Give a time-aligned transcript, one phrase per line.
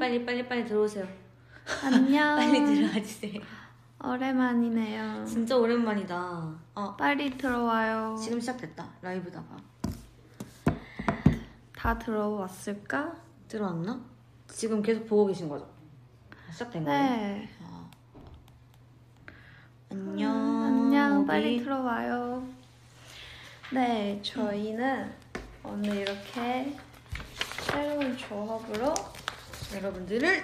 [0.00, 1.06] 빨리 빨리 빨리 들어오세요.
[1.84, 2.36] 안녕.
[2.36, 3.38] 빨리 들어와 주세요.
[4.02, 5.26] 오랜만이네요.
[5.26, 6.58] 진짜 오랜만이다.
[6.74, 8.16] 어 빨리 들어와요.
[8.18, 9.58] 지금 시작됐다 라이브다가
[11.76, 13.14] 다 들어왔을까?
[13.46, 14.00] 들어왔나?
[14.48, 15.68] 지금 계속 보고 계신 거죠?
[16.50, 17.02] 시작된 거예요?
[17.02, 17.48] 네.
[17.62, 17.90] 아.
[19.90, 20.32] 안녕.
[20.34, 21.14] 음, 안녕.
[21.16, 21.26] 모비.
[21.26, 22.42] 빨리 들어와요.
[23.74, 25.12] 네, 저희는
[25.62, 26.74] 오늘 이렇게
[27.66, 28.94] 새로운 조합으로
[29.74, 30.42] 여러분들을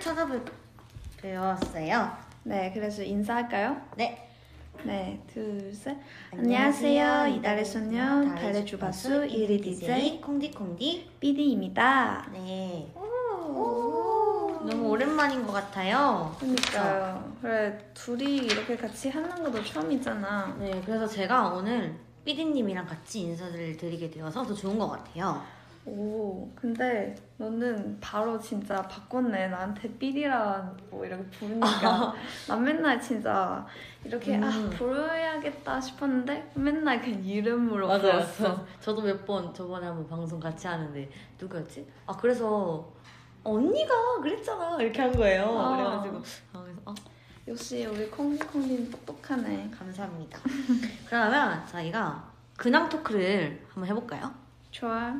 [1.20, 2.12] 찾아뵈었어요.
[2.44, 3.76] 네, 그래서 인사할까요?
[3.96, 4.22] 네.
[4.84, 5.96] 네, 둘, 셋.
[6.32, 7.26] 안녕하세요.
[7.38, 11.10] 이달의 소녀, 달의 주바수, 이리 DJ 콩디콩디.
[11.18, 12.28] 삐디입니다.
[12.32, 12.92] 네.
[12.94, 14.60] 오.
[14.64, 16.34] 너무 오랜만인 것 같아요.
[16.38, 17.36] 그러니까요.
[17.40, 20.56] 그래, 둘이 이렇게 같이 하는 것도 처음이잖아.
[20.60, 25.42] 네, 그래서 제가 오늘 삐디님이랑 같이 인사를 드리게 되어서 더 좋은 것 같아요.
[25.88, 29.48] 오, 근데 너는 바로 진짜 바꿨네.
[29.48, 32.12] 나한테 삐리라 뭐 이렇게 부르니까.
[32.48, 33.64] 난 맨날 진짜
[34.04, 34.70] 이렇게 아, 음.
[34.70, 38.66] 부르야겠다 싶었는데 맨날 그냥 이름으로 불렀어.
[38.80, 41.08] 저도 몇 번 저번에 한번 방송 같이 하는데
[41.40, 41.86] 누구였지?
[42.06, 42.92] 아 그래서
[43.44, 45.44] 언니가 그랬잖아 이렇게 한 거예요.
[45.56, 45.76] 아.
[45.76, 46.16] 그래가지고
[46.52, 46.94] 아, 그래서 아,
[47.46, 49.70] 역시 우리 콩콩님 똑똑하네.
[49.78, 50.40] 감사합니다.
[51.08, 54.34] 그러면 저희가 근황 토크를 한번 해볼까요?
[54.72, 55.14] 좋아.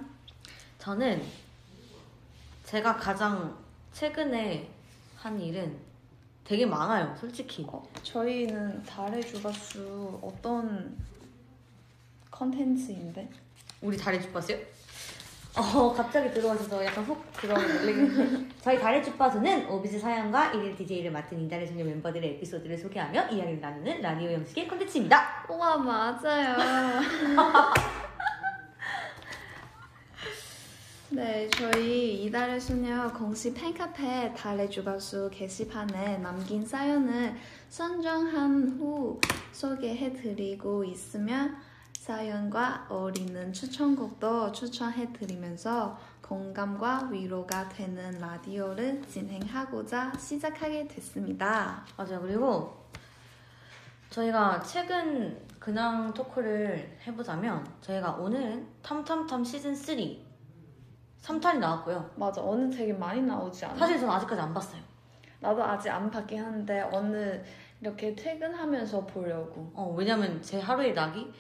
[0.87, 1.21] 저는
[2.65, 3.59] 제가 가장
[3.93, 4.71] 최근에
[5.17, 5.77] 한 일은
[6.45, 7.67] 되게 많아요, 솔직히.
[7.69, 10.97] 어, 저희는 달의 주가수 어떤
[12.31, 13.29] 컨텐츠인데?
[13.83, 14.57] 우리 다리 주파수요?
[15.57, 21.37] 어, 갑자기 들어와셔서 약간 훅 들어오는 놀래겠는데 저희 다리 주파수는 오비즈 사연과 일일 DJ를 맡은
[21.41, 25.47] 인달의 소녀 멤버들의 에피소드를 소개하며 이야기를 나누는 라디오 형식의 콘텐츠입니다.
[25.51, 27.03] 우와, 맞아요.
[31.17, 37.35] 네, 저희 이달의 소녀 공식 팬카페 달의 주가수 게시판에 남긴 사연을
[37.71, 39.19] 선정한 후
[39.51, 41.49] 소개해드리고 있으며
[41.99, 51.83] 사연과 어울리는 추천곡도 추천해드리면서 공감과 위로가 되는 라디오를 진행하고자 시작하게 됐습니다.
[51.97, 52.21] 맞아요.
[52.21, 52.77] 그리고
[54.11, 60.26] 저희가 최근 근황 토크를 해보자면 저희가 오늘은 탐탐탐 시즌 3
[61.23, 62.11] 3탄이 나왔고요.
[62.17, 63.77] 맞아, 오늘 되게 많이 나오지 않아?
[63.77, 64.81] 사실 저는 아직까지 안 봤어요.
[65.41, 67.45] 나도 아직 안 봤긴 한데 오늘
[67.81, 69.71] 이렇게 퇴근하면서 보려고.
[69.75, 71.33] 어, 왜냐면 제 하루의 낙이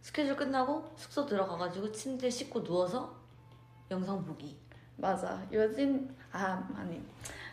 [0.00, 3.14] 스케줄 끝나고 숙소 들어가가지고 침대 씻고 누워서
[3.90, 4.56] 영상 보기.
[4.96, 5.42] 맞아.
[5.52, 7.02] 요즘 아 아니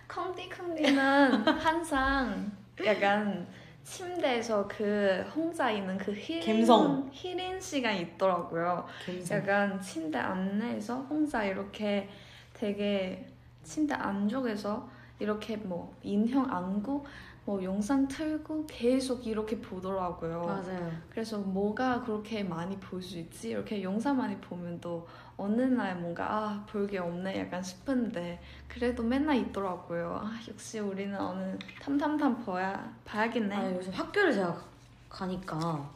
[0.08, 2.52] 콩디 콩디는 항상
[2.86, 3.48] 약간
[3.84, 7.10] 침대에서 그 혼자 있는 그 힐링 갬성.
[7.12, 8.86] 힐링 시간 있더라고요.
[9.06, 9.38] 감성.
[9.38, 12.10] 약간 침대 안내에서 혼자 이렇게
[12.54, 13.26] 되게
[13.64, 14.90] 침대 안쪽에서
[15.20, 17.06] 이렇게 뭐 인형 안고
[17.46, 20.46] 뭐 영상 틀고 계속 이렇게 보더라고요.
[20.46, 20.92] 맞아요.
[21.10, 23.50] 그래서 뭐가 그렇게 많이 볼 수 있지?
[23.50, 25.06] 이렇게 영상 많이 보면 또
[25.38, 30.20] 어느 날 뭔가 아, 볼 게 없네 약간 싶은데 그래도 맨날 있더라고요.
[30.24, 33.56] 아, 역시 우리는 오늘 탐탐탐 봐야, 봐야겠네.
[33.56, 34.56] 아, 요즘 학교를 제가
[35.10, 35.90] 가니까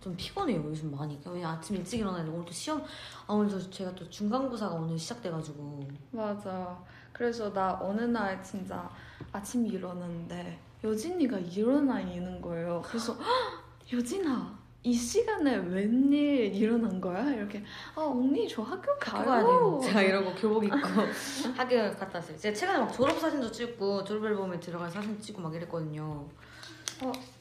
[0.00, 0.62] 좀 피곤해요.
[0.64, 1.18] 요즘 많이.
[1.26, 2.82] 왜냐 아침 일찍 일어나는데 오늘 또 시험.
[3.26, 5.86] 아 오늘 저 제가 또 중간고사가 오늘 시작돼가지고.
[6.10, 6.78] 맞아.
[7.12, 8.88] 그래서 나 어느 날 진짜
[9.32, 12.82] 아침 일어났는데 여진이가 일어나 있는 거예요.
[12.84, 17.24] 그래서 "헉, 여진아 이 시간에 웬일 일어난 거야?
[17.30, 17.64] 이렇게
[17.94, 19.24] 아 언니 저 학교 가요.
[19.24, 19.80] 돼요.
[19.82, 20.76] 제가 이러고 교복 입고
[21.56, 22.36] 학교 갔다 왔어요.
[22.36, 26.26] 제가 최근에 막 졸업 사진도 찍고 졸업 앨범에 들어갈 사진 찍고 막 이랬거든요.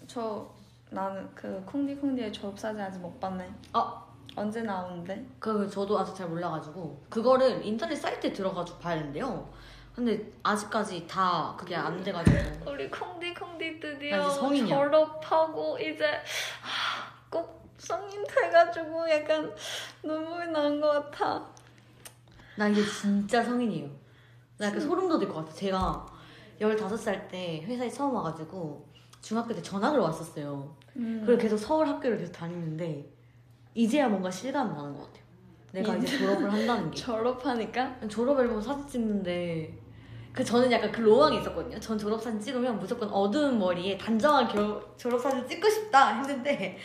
[0.07, 0.49] 저
[0.89, 3.53] 나는 그 콩디콩디의 졸업 사진 아직 못 봤네.
[3.73, 4.01] 아.
[4.35, 5.23] 언제 나오는데?
[5.37, 9.47] 그 저도 아직 잘 몰라가지고 그거를 인터넷 사이트에 들어가지고 봐야 된대요.
[9.93, 14.75] 근데 아직까지 다 그게 안 돼가지고 우리 콩디콩디 나 드디어 이제 성인이야.
[14.75, 16.03] 졸업하고 이제
[16.63, 16.92] 하, 꼭
[17.77, 19.53] 성인 돼가지고 약간
[20.03, 21.45] 눈물이 나는 것 같아.
[22.57, 23.89] 나 이제 진짜 성인이에요.
[24.57, 25.51] 나 약간 소름 돋을 것 같아.
[25.53, 26.05] 제가
[26.61, 28.87] 15살 때 회사에 처음 와가지고
[29.21, 30.75] 중학교 때 전학을 왔었어요.
[30.97, 31.23] 음.
[31.25, 33.11] 그리고 계속 서울 학교를 계속 다니는데
[33.73, 35.23] 이제야 뭔가 실감이 나는 것 같아요.
[35.71, 36.97] 내가 이제 졸업을 한다는 게.
[36.97, 39.79] 졸업하니까 졸업 앨범 사진 찍는데
[40.31, 41.79] 그 저는 약간 그 로망이 있었거든요.
[41.79, 46.77] 전 졸업 사진 찍으면 무조건 어두운 머리에 단정한 겨, 졸업 사진 찍고 싶다 했는데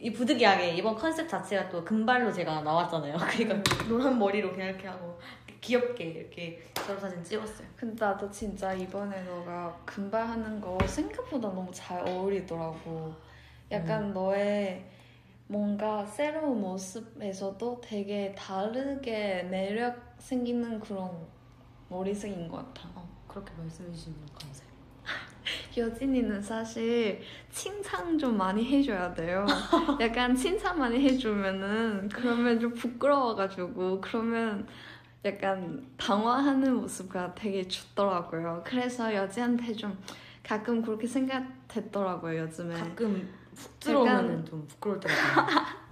[0.00, 3.16] 이 부득이하게 이번 컨셉 자체가 또 금발로 제가 나왔잖아요.
[3.30, 5.18] 그러니까 노란 머리로 그냥 이렇게 하고
[5.60, 7.66] 귀엽게 이렇게 졸업 사진 찍었어요.
[7.76, 13.12] 근데 나도 진짜 이번에 너가 금발 하는 거 생각보다 너무 잘 어울리더라고.
[13.70, 14.84] 약간 너의
[15.48, 21.26] 뭔가 새로운 모습에서도 되게 다르게 매력 생기는 그런
[21.88, 22.88] 머리색인 것 같아.
[22.94, 24.67] 어, 그렇게 말씀해 주시면 감사해요.
[25.76, 29.46] 여진이는 사실 칭찬 좀 많이 해줘야 돼요.
[30.00, 34.66] 약간 칭찬 많이 해주면은 그러면 좀 부끄러워가지고 그러면
[35.24, 38.62] 약간 당황하는 모습가 되게 좋더라고요.
[38.64, 39.98] 그래서 여지한테 좀
[40.42, 42.74] 가끔 그렇게 생각됐더라고요 요즘에.
[42.74, 45.14] 가끔 훅 들어오면 좀 부끄러울 때가.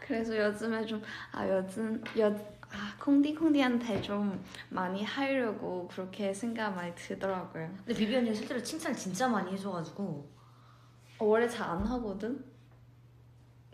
[0.00, 2.34] 그래서 요즘에 좀아 여진 여
[2.78, 7.68] 아, 콩디콩디한테 좀 많이 하려고 그렇게 생각 많이 들더라고요.
[7.84, 10.30] 근데 비비 언니가 실제로 칭찬을 진짜 많이 해줘가지고
[11.18, 12.44] 어, 원래 잘 안 하거든.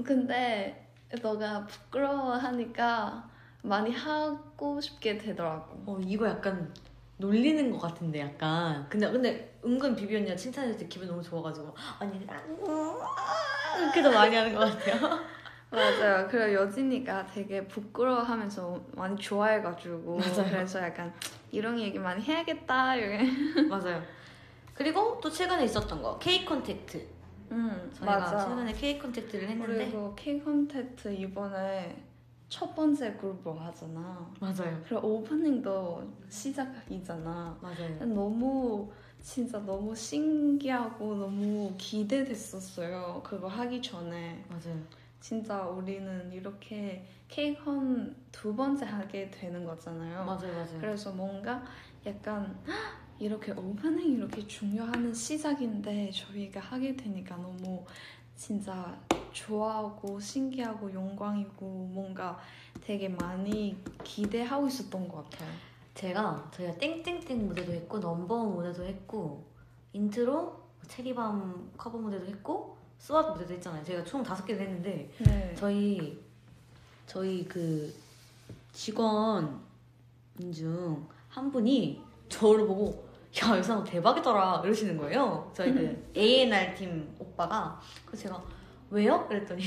[0.05, 0.91] 근데
[1.23, 3.31] 너가 부끄러워하니까
[3.63, 5.83] 많이 하고 싶게 되더라고.
[5.87, 6.73] 어 이거 약간
[7.19, 12.17] 놀리는 것 같은데 약간 근데 근데 은근 비비 언니가 칭찬해줄 때 기분 너무 좋아가지고 아니
[13.79, 15.21] 이렇게 더 많이 하는 것 같아요.
[15.75, 16.29] 맞아요.
[16.31, 20.51] 그리고 여진이가 되게 부끄러워하면서 많이 좋아해가지고 맞아요.
[20.51, 21.13] 그래서 약간
[21.51, 22.97] 이런 얘기 많이 해야겠다.
[22.97, 23.63] 이렇게.
[23.69, 24.03] 맞아요.
[24.75, 27.07] 그리고 또 최근에 있었던 거 KCON:TACT
[27.53, 32.03] 음 저희가 최근에 KCON:TACT를 했는데 그리고 KCON:TACT 이번에
[32.49, 34.31] 첫 번째 그룹으로 하잖아.
[34.41, 34.81] 맞아요.
[34.89, 37.59] 그리고 오프닝도 시작이잖아.
[37.61, 38.05] 맞아요.
[38.05, 38.91] 너무
[39.21, 43.23] 진짜 너무 신기하고 너무 기대됐었어요.
[43.25, 44.79] 그거 하기 전에 맞아요.
[45.25, 50.23] 진짜 우리는 이렇게 KCON 두 번째 하게 되는 거잖아요.
[50.23, 50.53] 맞아요.
[50.53, 50.79] 맞아요.
[50.79, 51.65] 그래서 뭔가
[52.05, 52.75] 약간 헉,
[53.19, 57.87] 이렇게 오프닝 이렇게 중요한 시작인데 저희가 하게 되니까 너무
[58.37, 59.01] 진짜
[59.33, 62.39] 좋아하고 신기하고 영광이고 뭔가
[62.83, 65.49] 되게 많이 기대하고 있었던 것 같아요.
[65.95, 69.43] 제가 저희가 땡땡땡 무대도 했고 Number 1 무대도 했고
[69.95, 73.85] 인트로 체리밤 커버 무대도 했고 스왑 무대도 했잖아요.
[73.85, 75.55] 저희가 총 다섯 개를 했는데 네.
[75.59, 76.19] 저희
[77.07, 77.93] 저희 그
[78.73, 79.61] 직원
[80.53, 83.05] 중 한 분이 저를 보고
[83.43, 85.51] 야 여상 대박이더라 이러시는 거예요.
[85.53, 88.41] 저희 그 A&R 팀 오빠가 그래서 제가
[88.91, 89.27] 왜요?
[89.27, 89.65] 그랬더니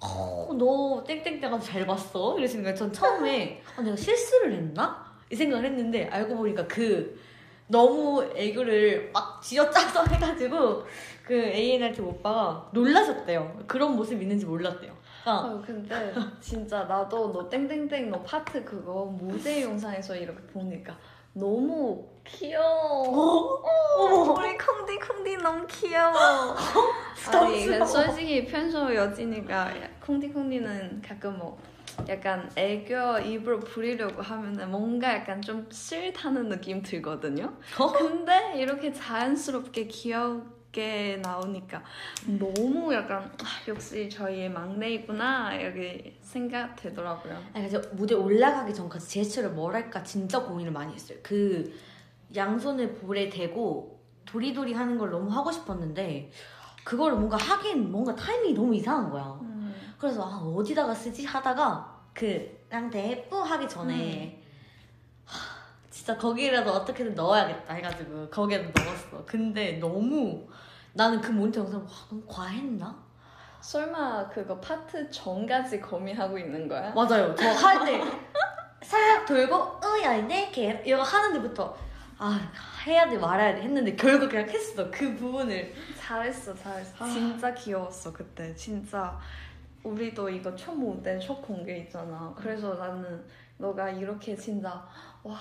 [0.00, 2.76] 어, 너 땡땡땡 아주 잘 봤어 이러시는 거예요.
[2.76, 5.04] 전 처음에 아, 내가 실수를 했나?
[5.32, 7.20] 이 생각을 했는데 알고 보니까 그
[7.66, 10.84] 너무 애교를 막 쥐어짜서 해가지고
[11.24, 13.64] 그 A&R 팀 오빠가 놀라셨대요.
[13.66, 14.92] 그런 모습 있는지 몰랐대요.
[15.22, 20.96] 그러니까 아 근데 진짜 나도 너 땡땡땡 너 파트 그거 무대 영상에서 이렇게 보니까
[21.32, 23.62] 너무 귀여워.
[23.96, 24.32] 어머.
[24.32, 26.56] 우리 콩디 콩디 너무 귀여워.
[27.32, 29.72] 아니 근데 솔직히 평소 여진이가
[30.04, 31.58] 콩디 콩디는 가끔 뭐
[32.08, 37.52] 약간 애교 입으로 부리려고 하면은 뭔가 약간 좀 싫다는 느낌 들거든요.
[37.78, 37.92] 어?
[37.92, 41.82] 근데 이렇게 자연스럽게 귀엽 게 나오니까
[42.38, 47.34] 너무 약간 아, 역시 저희의 막내이구나 이렇게 생각되더라고요.
[47.52, 51.18] 아니 그래서 무대 올라가기 전까지 제스처를 뭘 할까 진짜 고민을 많이 했어요.
[51.22, 51.72] 그
[52.34, 56.30] 양손을 볼에 대고 도리도리 하는 걸 너무 하고 싶었는데
[56.84, 59.38] 그거를 뭔가 하긴 뭔가 타이밍이 너무 이상한 거야.
[59.98, 64.41] 그래서 아, 어디다가 쓰지 하다가 그 랑 대 뿌 하기 전에 하,
[66.02, 69.24] 진짜 거기라도 어떻게든 넣어야겠다 해가지고 거기에도 넣었어.
[69.24, 70.44] 근데 너무
[70.94, 72.92] 나는 그 모니터 영상 와 너무 과했나?
[73.60, 76.92] 설마 그거 파트 전까지 고민하고 있는 거야?
[76.92, 77.32] 맞아요.
[77.36, 78.02] 저 할 때
[78.82, 81.72] 살짝 돌고 으야 이렇게 이거 하는 데부터
[82.18, 82.50] 아
[82.84, 87.04] 해야 돼 말아야 돼 했는데 결국 그냥 했어 그 부분을 잘했어, 잘했어.
[87.04, 87.08] 아.
[87.08, 88.52] 진짜 귀여웠어 그때.
[88.56, 89.16] 진짜
[89.84, 92.34] 우리도 이거 첫 무대 첫 공개 있잖아.
[92.36, 93.24] 그래서 나는
[93.56, 94.84] 너가 이렇게 진짜
[95.22, 95.38] 와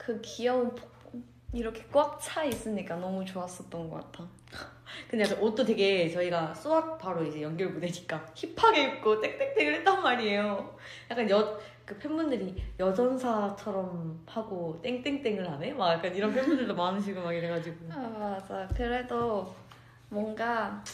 [0.00, 0.90] 그 귀여운 폭-
[1.52, 4.26] 이렇게 꽉 차 있으니까 너무 좋았었던 것 같아.
[5.10, 10.76] 근데 약간 옷도 되게 저희가 수학 바로 이제 연결 무대니까 힙하게 입고 땡땡땡을 했단 말이에요.
[11.10, 15.72] 약간 여 그 팬분들이 여전사처럼 하고 땡땡땡을 하네?
[15.72, 18.68] 막 약간 이런 팬분들도 많으시고 막 이래가지고 아 맞아.
[18.76, 19.52] 그래도
[20.08, 20.84] 뭔가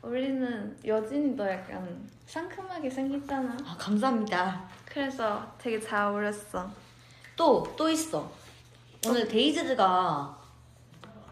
[0.00, 3.58] 우리는 여진이도 약간 상큼하게 생겼잖아.
[3.66, 4.64] 아 감사합니다.
[4.86, 6.70] 그래서 되게 잘 어울렸어.
[7.36, 8.30] 또 또 있어.
[9.06, 10.36] 오늘 Dazed가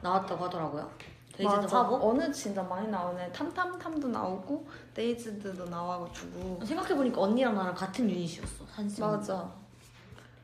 [0.02, 0.88] 나왔다고 하더라고요.
[1.36, 1.78] Dazed 맞아.
[1.82, 2.10] 화보.
[2.10, 3.32] 어느 진짜 많이 나오네.
[3.32, 6.64] 탐탐탐도 나오고 Dazed도 나와가지고.
[6.64, 9.52] 생각해보니까 언니랑 나랑 같은 유닛이었어 사실 맞아.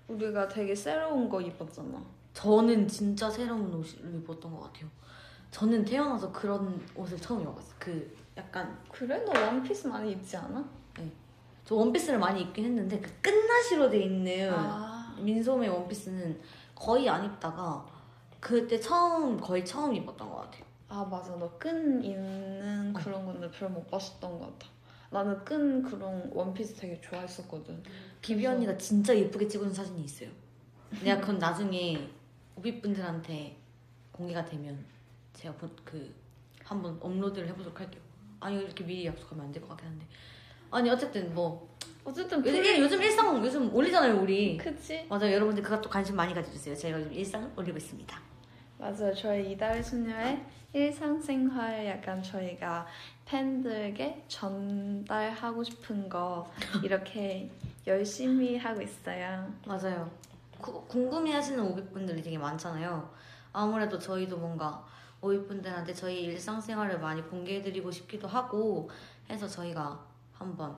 [0.08, 2.02] 우리가 되게 새로운 거 입었잖아.
[2.34, 4.88] 저는 진짜 새로운 옷을 입었던 것 같아요
[5.50, 9.22] 저는 태어나서 그런 옷을 처음 입어봤어요 그 약간 그래?
[9.26, 10.64] 너 원피스 많이 입지 않아?
[11.66, 15.14] 저 원피스를 많이 입긴 했는데 그 끝나시로 돼 있는 아.
[15.20, 16.40] 민소매 원피스는
[16.74, 17.86] 거의 안 입다가
[18.40, 21.34] 그때 처음 거의 처음 입었던 것 같아요 아 맞아.
[21.36, 24.70] 너 끈 있는 그런 건데 별로 못 봤었던 것 같아.
[25.10, 27.82] 나는 끈 그런 원피스 되게 좋아했었거든.
[28.20, 30.30] 비비 그래서- 언니가 진짜 예쁘게 찍어준 사진이 있어요
[31.02, 32.10] 내가 그건 나중에
[32.56, 33.56] 오비분들한테
[34.12, 34.84] 공개가 되면
[35.32, 36.14] 제가 본- 그
[36.62, 38.02] 한번 업로드를 해보도록 할게요.
[38.40, 40.06] 아니 이렇게 미리 약속하면 안 될 것 같긴 한데
[40.72, 41.70] 아니 어쨌든 뭐.
[42.04, 44.56] 어쨌든 요즘, 그 일- 요즘 일상 요즘 올리잖아요 우리.
[44.56, 45.06] 그치?
[45.08, 45.32] 맞아요.
[45.32, 46.74] 여러분들 그것도 관심 많이 가져주세요.
[46.74, 48.20] 제가 요즘 일상 올리고 있습니다.
[48.78, 49.14] 맞아요.
[49.14, 52.86] 저희 이달의 소녀의 일상생활 약간 저희가
[53.26, 56.50] 팬들에게 전달하고 싶은 거
[56.82, 57.48] 이렇게
[57.86, 59.52] 열심히 하고 있어요.
[59.66, 60.10] 맞아요.
[60.60, 63.08] 구- 궁금해하시는 오비분들이 되게 많잖아요.
[63.52, 64.84] 아무래도 저희도 뭔가
[65.20, 68.90] 오비분들한테 저희 일상생활을 많이 공개해드리고 싶기도 하고
[69.30, 70.04] 해서 저희가
[70.42, 70.76] 한번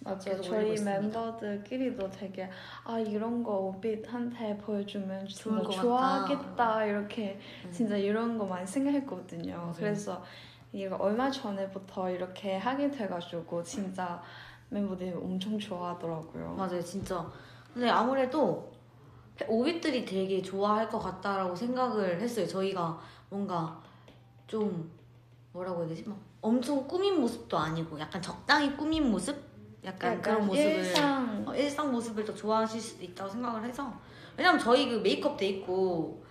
[0.00, 0.40] 맞아요.
[0.42, 0.74] 저희.
[0.82, 2.50] 멤버들끼리도 되게
[2.84, 5.82] 아 이런 거 오빛한테 보여주면 좋을 진짜 것 같다.
[5.82, 7.70] 좋아하겠다 이렇게 음.
[7.70, 9.56] 진짜 이런 거 많이 생각했거든요.
[9.56, 9.72] 맞아요.
[9.76, 10.24] 그래서
[10.72, 14.20] 이거 얼마 전에부터 이렇게 하게 돼가지고 진짜
[14.70, 16.54] 멤버들이 엄청 좋아하더라고요.
[16.56, 17.30] 맞아요, 진짜.
[17.72, 18.72] 근데 아무래도
[19.46, 22.46] 오빛들이 되게 좋아할 것 같다라고 생각을 했어요.
[22.46, 23.80] 저희가 뭔가
[24.46, 24.90] 좀
[25.52, 26.08] 뭐라고 해야 되지?
[26.08, 29.50] 막 엄청 꾸민 모습도 아니고 약간 적당히 꾸민 모습?
[29.84, 33.92] 약간, 그런 모습을 일상 어, 일상 모습을 더 좋아하실 수도 있다고 생각을 해서
[34.36, 36.22] 왜냐면 저희 그 메이크업 돼 있고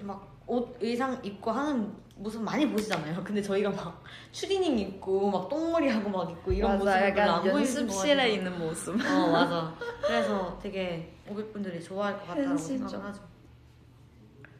[0.00, 3.22] 막 옷 의상 입고 하는 모습 많이 보시잖아요.
[3.22, 4.02] 근데 저희가 막
[4.32, 7.60] 추리닝 입고 막 똥머리 하고 막 입고 이런 모습을 맞아 별로 안 약간.
[7.60, 8.94] 연습실에 있는 모습.
[8.96, 9.74] 어 맞아.
[10.04, 12.90] 그래서 되게 오빛분들이 좋아할 것 같다고 현실적.
[12.90, 13.22] 생각을 하죠.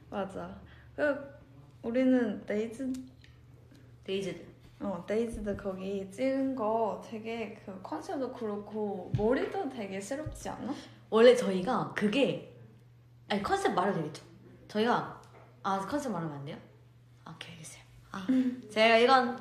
[0.09, 0.61] 맞아.
[0.95, 1.17] 그
[1.83, 2.93] 우리는 데이즈
[4.05, 4.47] Dazed.
[4.83, 10.75] 어 Dazed 거기 찍은 거 되게 그 컨셉도 그렇고 머리도 되게 새롭지 않아?
[11.11, 12.57] 원래 저희가 그게
[13.29, 14.23] 아니 컨셉 말해도 되겠죠.
[14.69, 15.21] 저희가
[15.63, 16.57] 아 컨셉 말하면 안 돼요?
[17.25, 17.83] 아, 오케이 알겠어요.
[18.13, 18.27] 아
[18.71, 19.39] 제가 이건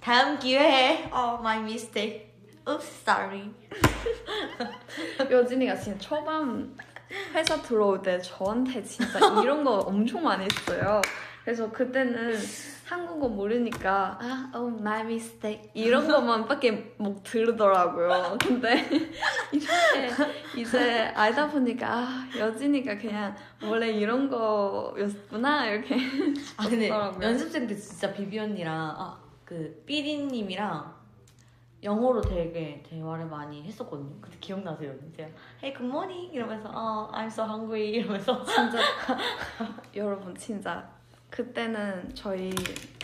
[0.00, 2.32] 다음 기회에 어 my mistake.
[2.68, 3.50] Oops sorry.
[5.30, 6.76] 여진이가 진짜 초반
[7.34, 11.02] 회사 들어올 때 저한테 진짜 이런 거 엄청 많이 했어요.
[11.44, 12.36] 그래서 그때는
[12.86, 18.38] 한국어 모르니까 아, oh my mistake 이런 것만 밖에 못 들으더라고요.
[18.40, 18.84] 근데
[19.52, 20.14] 이렇게
[20.56, 25.96] 이제 알다 보니까 아, 여진이가 그냥 원래 이런 거였구나 이렇게
[26.56, 27.22] 아 근데 좋더라고요.
[27.26, 30.92] 연습생 때 진짜 비비 언니랑 아 그 삐리님이랑
[31.84, 34.20] 영어로 되게 대화를 많이 했었거든요.
[34.20, 34.92] 근데 기억나세요?
[35.16, 35.28] 제가
[35.62, 38.78] Hey good morning 이러면서 어 I'm so hungry 이러면서 진짜
[39.94, 40.95] 여러분 진짜
[41.30, 42.50] 그때는 저희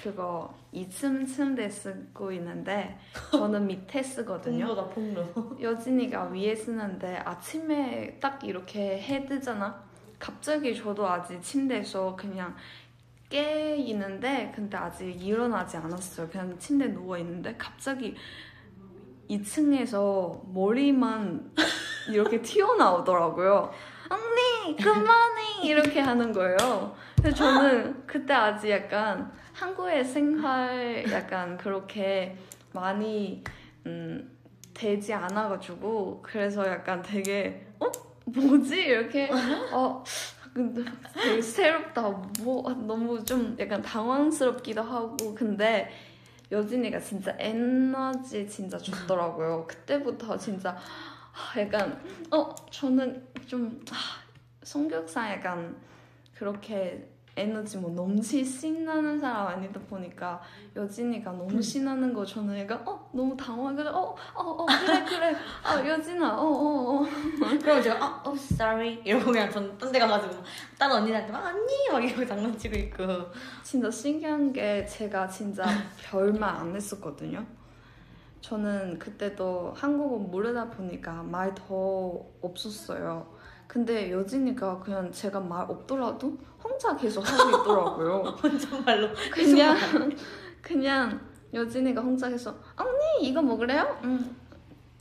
[0.02, 2.98] 그거 2층 침대 쓰고 있는데
[3.30, 4.66] 저는 밑에 쓰거든요.
[4.66, 5.60] 폭로다 폭로.
[5.60, 9.82] 여진이가 위에 쓰는데 아침에 딱 이렇게 해 뜨잖아.
[10.18, 12.54] 갑자기 저도 아직 침대에서 그냥
[13.28, 16.28] 깨 있는데 근데 아직 일어나지 않았어요.
[16.28, 18.14] 그냥 침대에 누워 있는데 갑자기
[19.28, 21.52] 2층에서 머리만
[22.10, 23.72] 이렇게 튀어나오더라고요.
[24.10, 25.62] 언니, 그만해!
[25.62, 26.94] 이렇게 하는 거예요.
[27.22, 32.36] 근데 저는 그때 아직 약간 한국의 생활 약간 그렇게
[32.72, 33.44] 많이
[33.86, 34.36] 음,
[34.74, 37.86] 되지 않아가지고 그래서 약간 되게 어?
[38.24, 38.74] 뭐지?
[38.76, 39.30] 이렇게
[39.70, 40.02] 어
[40.52, 40.82] 근데
[41.14, 42.02] 되게 새롭다.
[42.40, 45.92] 뭐 너무 좀 약간 당황스럽기도 하고 근데
[46.50, 49.64] 여진이가 진짜 에너지 진짜 좋더라고요.
[49.68, 52.02] 그때부터 진짜 아, 약간
[52.32, 53.94] 어 저는 좀 아,
[54.64, 55.91] 성격상 약간
[56.42, 60.42] 그렇게 에너지 뭐 넘치 신나는 사람 아니다 보니까
[60.74, 63.08] 여진이가 너무 신나는 거 저는 약간 어?
[63.12, 64.16] 너무 당황해서 어어?
[64.34, 65.36] 어, 어, 그래 그래.
[65.62, 66.36] 아 여진아.
[66.36, 67.06] 어어 어, 어.
[67.62, 70.42] 그러면 제가 아 oh sorry 이러고 그냥 전딴데 가가지고
[70.76, 73.04] 다른 언니한테 막 언니 막 이러고 장난치고 있고.
[73.62, 75.64] 진짜 신기한 게 제가 진짜
[76.02, 77.46] 별말 안 했었거든요.
[78.40, 83.40] 저는 그때도 한국어 모르다 보니까 말 더 없었어요.
[83.72, 88.18] 근데 여진이가 그냥 제가 말 없더라도 혼자 계속 하고 있더라고요.
[88.42, 89.78] 혼잣말로 그냥
[90.60, 91.18] 그냥
[91.54, 93.98] 여진이가 혼자 해서 언니 이거 먹으래요?
[94.04, 94.36] 응.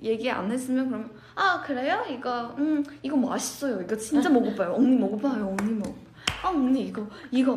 [0.02, 2.02] 얘기 안 했으면 그러면 아 그래요?
[2.10, 3.82] 이거 음 이거 맛있어요.
[3.82, 4.74] 이거 진짜 먹어봐요.
[4.76, 5.54] 언니 먹어봐요.
[5.60, 5.94] 언니 먹.
[6.42, 7.54] 아 언니 이거 이거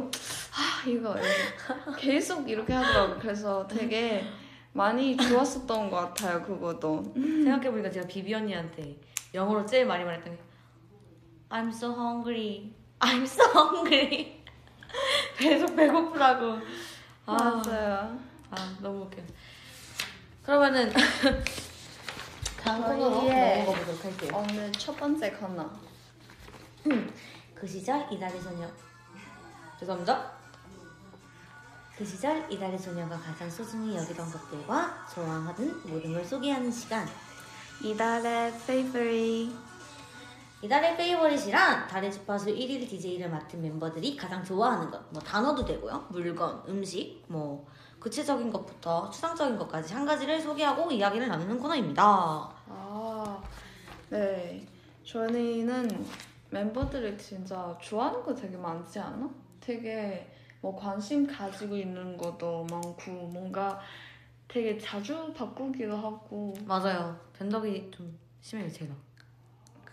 [0.50, 1.92] 아 이거 이거.
[1.96, 3.20] 계속 이렇게 하더라고.
[3.20, 4.24] 그래서 되게
[4.72, 6.42] 많이 좋았었던 것 같아요.
[6.42, 7.04] 그거도.
[7.14, 8.98] 생각해보니까 제가 비비 언니한테
[9.32, 10.42] 영어로 제일 많이 말했던 게
[11.50, 12.72] I'm so hungry.
[13.00, 14.42] I'm so hungry.
[15.38, 16.58] 계속 배고프다고.
[17.26, 18.18] 아, 맞아요.
[18.50, 19.22] 아 너무 웃겨.
[20.44, 20.92] 그러면은
[22.62, 24.30] 다음 코너로 저희의- 넘어가 보도록 할게요.
[24.34, 25.70] 오늘 첫 번째 코너.
[27.54, 28.68] 그 시절 이달의 소녀.
[29.80, 30.32] 죄송합니다.
[31.96, 37.08] 그 시절 이달의 소녀가 가장 소중히 여기던 것들과 좋아하는 모든 걸 소개하는 시간.
[37.82, 39.56] 이달의 favorite.
[40.64, 46.06] 이달의 페이버릿이란 달의 주파수 1일 DJ를 맡은 멤버들이 가장 좋아하는 것, 뭐 단어도 되고요.
[46.08, 47.66] 물건, 음식, 뭐
[48.00, 52.02] 구체적인 것부터 추상적인 것까지 한 가지를 소개하고 이야기를 나누는 코너입니다.
[52.02, 53.42] 아,
[54.08, 54.66] 네.
[55.04, 56.06] 저희는
[56.48, 59.28] 멤버들이 진짜 좋아하는 거 되게 많지 않아?
[59.60, 63.78] 되게 뭐 관심 가지고 있는 것도 많고 뭔가
[64.48, 67.14] 되게 자주 바꾸기도 하고 맞아요.
[67.36, 69.03] 변덕이 좀 심해요, 제가.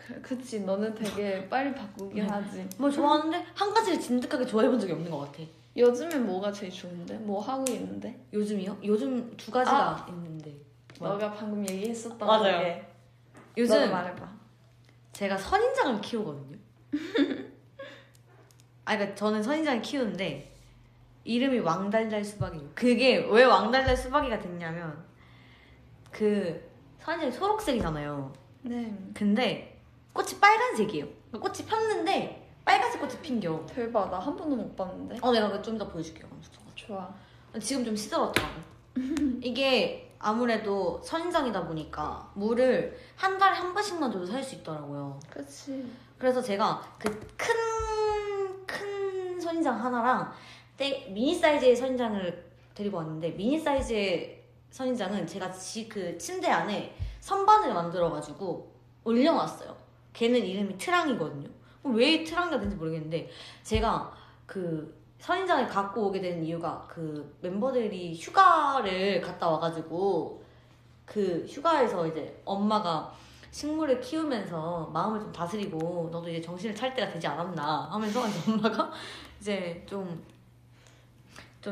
[0.08, 2.30] 그, 그치 너는 되게 빨리 바꾸긴 네.
[2.30, 5.44] 하지 뭐 좋아하는데 한 가지를 진득하게 좋아해본 적이 없는 것 같아.
[5.78, 7.18] 요즘에 뭐가 제일 좋은데?
[7.20, 8.20] 뭐 하고 있는데?
[8.34, 8.80] 요즘이요?
[8.84, 10.54] 요즘 두 가지가 있는데.
[11.00, 11.10] 뭐?
[11.10, 12.58] 너가 방금 얘기했었던 맞아요.
[12.58, 12.88] 거에
[13.58, 14.30] 요즘 말해봐
[15.14, 16.58] 제가 선인장을 키우거든요.
[18.86, 20.52] 아, 그러니까 저는 선인장을 키우는데
[21.24, 22.70] 이름이 왕달달 수박이에요.
[22.74, 25.04] 그게 왜 왕달달 수박이가 됐냐면
[26.12, 28.34] 그 선인장이 초록색이잖아요.
[28.64, 29.71] 네 근데
[30.14, 31.06] 꽃이 빨간색이에요.
[31.32, 33.64] 그러니까 꽃이 폈는데 빨간색 꽃이 핀겨.
[33.68, 36.28] 대박 나 한 번도 못 봤는데 어, 내가 좀 이따 보여줄게요.
[36.76, 37.14] 좋아
[37.62, 38.54] 지금 좀 시들었더라고.
[39.42, 45.20] 이게 아무래도 선인장이다 보니까 물을 한 달에 한 번씩만 줘도 살 수 있더라고요.
[45.30, 47.56] 그치 그래서 제가 그큰큰
[49.40, 50.32] 선인장 하나랑
[50.78, 57.74] 때- 미니 사이즈의 선인장을 데리고 왔는데 미니 사이즈의 선인장은 제가 지, 그 침대 안에 선반을
[57.74, 58.72] 만들어가지고
[59.04, 59.76] 올려놨어요.
[60.14, 61.50] 걔는 이름이 트랑이거든요.
[61.84, 63.30] 왜 트랑이가 된지 모르겠는데
[63.64, 64.14] 제가
[64.46, 70.44] 그 선인장을 갖고 오게 된 이유가 그 멤버들이 휴가를 갔다 와가지고
[71.06, 73.14] 그 휴가에서 이제 엄마가
[73.52, 78.92] 식물을 키우면서 마음을 좀 다스리고 너도 이제 정신을 찰 때가 되지 않았나 하면서 이제 엄마가
[79.40, 80.16] 이제 좀좀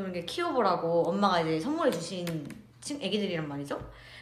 [0.04, 2.46] 이렇게 키워보라고 엄마가 이제 선물해 주신
[2.80, 3.80] 친 애기들이란 말이죠.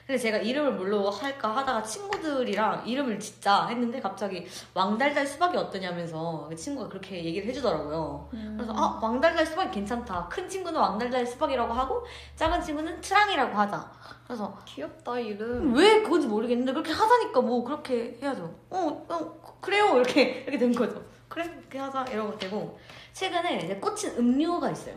[0.09, 6.57] 근데 제가 이름을 뭘로 할까 하다가 친구들이랑 이름을 짓자 했는데 갑자기 왕달달 수박이 어떠냐면서 그
[6.57, 8.31] 친구가 그렇게 얘기를 해주더라고요.
[8.57, 10.29] 그래서 아 왕달달 수박이 괜찮다.
[10.29, 12.07] 큰 친구는 왕달달 수박이라고 하고
[12.37, 13.93] 작은 친구는 트랑이라고 하자.
[14.25, 18.45] 그래서 귀엽다 이름 왜 그건지 모르겠는데 그렇게 하자니까 뭐 그렇게 해야죠.
[18.71, 21.05] 어, 어 그래요 이렇게 이렇게 된 거죠.
[21.29, 22.79] 그래 그렇게 하자 이러고 되고
[23.13, 24.95] 최근에 이제 꽂힌 음료가 있어요.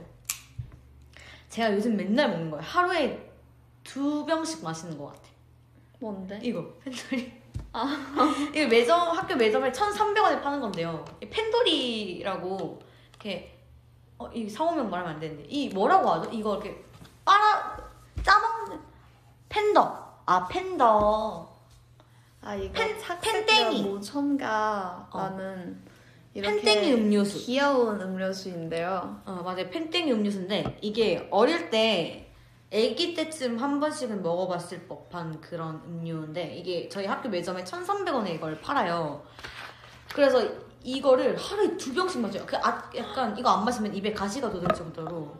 [1.50, 2.64] 제가 요즘 맨날 먹는 거예요.
[2.66, 3.31] 하루에
[3.84, 5.22] 두 병씩 마시는 것 같아.
[6.00, 6.40] 뭔데?
[6.44, 7.42] 이거 펜돌이.
[8.56, 11.06] 이거 매점 학교 매점에 1,300원에 파는 건데요.
[11.22, 12.80] 이 펜돌이라고
[13.12, 13.58] 이렇게
[14.18, 16.30] 어, 이 상호명 말하면 안 되는데 이 뭐라고 하죠?
[16.32, 16.84] 이거 이렇게
[17.26, 17.78] 빨아
[18.24, 18.80] 짜먹는
[19.50, 20.12] 펜더.
[20.26, 21.50] 아 펜더.
[22.42, 23.84] 아 이거 펜- 착색이랑 펜땡이.
[23.84, 25.82] 모첨가라는
[26.34, 27.46] 이렇게 펜땡이 음료수.
[27.46, 29.22] 귀여운 음료수인데요.
[29.26, 29.70] 어 맞아요.
[29.70, 32.31] 펜땡이 음료수인데 이게 어릴 때
[32.74, 39.22] 아기 때쯤 한 번씩은 먹어봤을 법한 그런 음료인데 이게 저희 학교 매점에 1,300원에 이걸 팔아요.
[40.14, 40.42] 그래서
[40.84, 42.44] 이거를 하루에 두 병씩 마셔요.
[42.46, 45.36] 그 아, 약간 이거 안 마시면 입에 가시가 돋을 정도로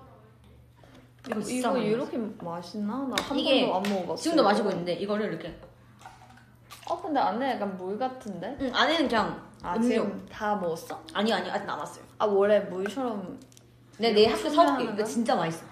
[1.30, 2.98] 이거 진짜 이거 많이 이렇게 맛있나?
[2.98, 4.22] 나 한 이게 번도 안 먹어봤어.
[4.22, 5.58] 지금도 마시고 있는데 이거를 이렇게
[6.90, 8.58] 어 근데 안에 약간 물 같은데?
[8.60, 9.88] 응, 안에는 그냥 아 음료.
[9.88, 11.02] 지금 다 먹었어?
[11.14, 12.04] 아니 아니 아직 남았어요.
[12.18, 13.40] 아 원래 물처럼
[13.96, 14.84] 근데 내 학교 사올게.
[14.84, 15.04] 이거?
[15.04, 15.66] 진짜 맛있어.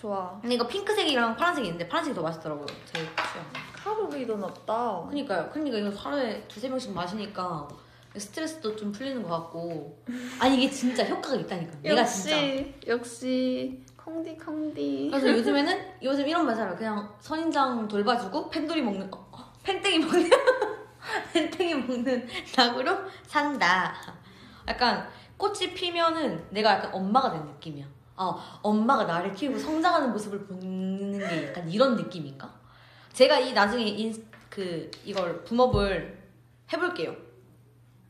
[0.00, 0.38] 좋아.
[0.40, 2.66] 근데 이거 핑크색이랑 파란색이 있는데 파란색이 더 맛있더라고요.
[2.86, 3.44] 제 취향.
[3.74, 5.06] 카로리도 높다.
[5.08, 5.50] 그니까요.
[5.52, 7.68] 그니까 이거 하루에 두세 병씩 마시니까
[8.16, 10.02] 스트레스도 좀 풀리는 것 같고.
[10.40, 11.72] 아니 이게 진짜 효과가 있다니까.
[11.82, 12.36] 내가 진짜.
[12.36, 15.08] 역시 역시 콩디 콩디.
[15.10, 16.74] 그래서 요즘에는 요즘 이런 말 살아요.
[16.76, 20.30] 그냥 선인장 돌봐주고 펜돌이 먹는 어, 어, 펜땡이 먹는
[21.32, 23.94] 펜땡이 먹는 낙으로 산다.
[24.66, 27.86] 약간 꽃이 피면은 내가 약간 엄마가 된 느낌이야.
[28.22, 32.52] 아 엄마가 나를 키우고 성장하는 모습을 보는 게 약간 이런 느낌인가?
[33.14, 34.14] 제가 이 나중에 인,
[34.50, 36.18] 그 이걸 붐업을
[36.70, 37.16] 해볼게요.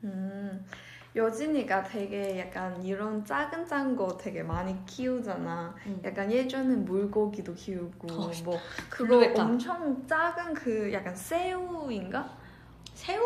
[0.02, 0.66] 음,
[1.14, 5.76] 여진이가 되게 약간 이런 작은 작은 거 되게 많이 키우잖아.
[5.86, 6.00] 음.
[6.04, 9.44] 약간 예전에 물고기도 키우고 어, 뭐 그거 blue betta.
[9.44, 12.28] 엄청 작은 그 약간 새우인가?
[12.94, 13.22] 새우?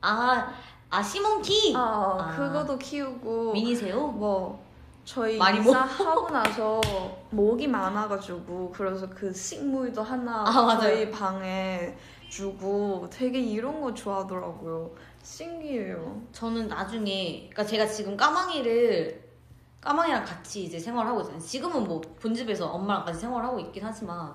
[0.00, 0.52] 아,
[0.88, 1.74] 아 sea monkey.
[1.74, 1.80] 아,
[2.20, 2.36] 아.
[2.36, 4.12] 그거도 키우고 미니 새우?
[4.12, 4.67] 뭐
[5.08, 6.82] 저희 많이 이사 하고 나서
[7.30, 10.80] 모기 많아가지고 그래서 그 식물도 하나 아, 맞아요.
[10.80, 11.96] 저희 방에
[12.28, 14.90] 주고 되게 이런 거 좋아하더라고요.
[15.22, 16.20] 신기해요.
[16.32, 19.28] 저는 나중에 그러니까 제가 지금 까망이를
[19.80, 21.40] 까망이랑 같이 이제 생활하고 있잖아요.
[21.40, 24.34] 지금은 뭐 본집에서 엄마랑 같이 생활하고 있긴 하지만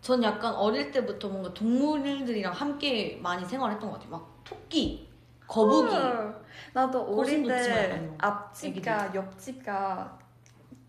[0.00, 4.10] 전 약간 어릴 때부터 뭔가 동물들이랑 함께 많이 생활했던 것 같아요.
[4.10, 5.08] 막 토끼,
[5.46, 5.94] 거북이.
[5.94, 6.44] 헐.
[6.72, 8.26] 나도 어릴 때 거.
[8.26, 10.18] 앞집가 옆집가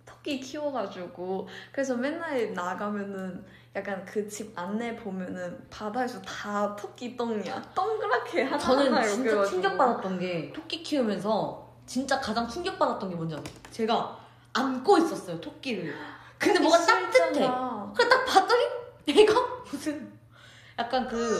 [0.05, 3.43] 토끼 키워가지고 그래서 맨날 나가면은
[3.75, 7.61] 약간 그 집 안내 보면은 바다에서 다 토끼 똥이야.
[7.75, 13.35] 동그랗게 하나 저는 하나 진짜 이렇게 충격받았던 게 토끼 키우면서 진짜 가장 충격받았던 게 뭔지
[13.35, 13.53] 아세요?
[13.71, 14.17] 제가
[14.53, 15.93] 안고 있었어요 토끼를.
[16.37, 17.47] 근데 뭐가 따뜻해.
[17.93, 18.63] 그래 딱 봤더니
[19.19, 19.33] 얘가
[19.69, 20.11] 무슨
[20.79, 21.39] 약간 그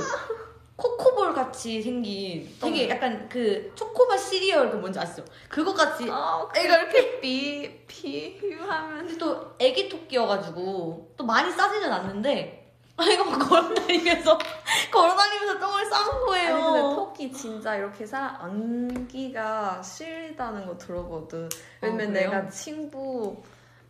[0.78, 5.24] 코코볼 같이 생긴 되게 약간 그 초코바 시리얼 그 뭔지 아시죠?
[5.48, 12.74] 그거 같이 아, 애가 이렇게 비 비유하면 근데 또 애기 토끼여가지고 또 많이 싸지는 않는데
[13.00, 14.38] 애가 막 걸어다니면서
[14.92, 16.56] 걸어다니면서 똥을 싸는 거예요.
[16.56, 21.50] 아니 근데 토끼 진짜 이렇게 사람 안기가 싫다는 거 들었거든.
[21.82, 22.32] 왜냐면 아, 그래요?
[22.32, 23.42] 내가 친구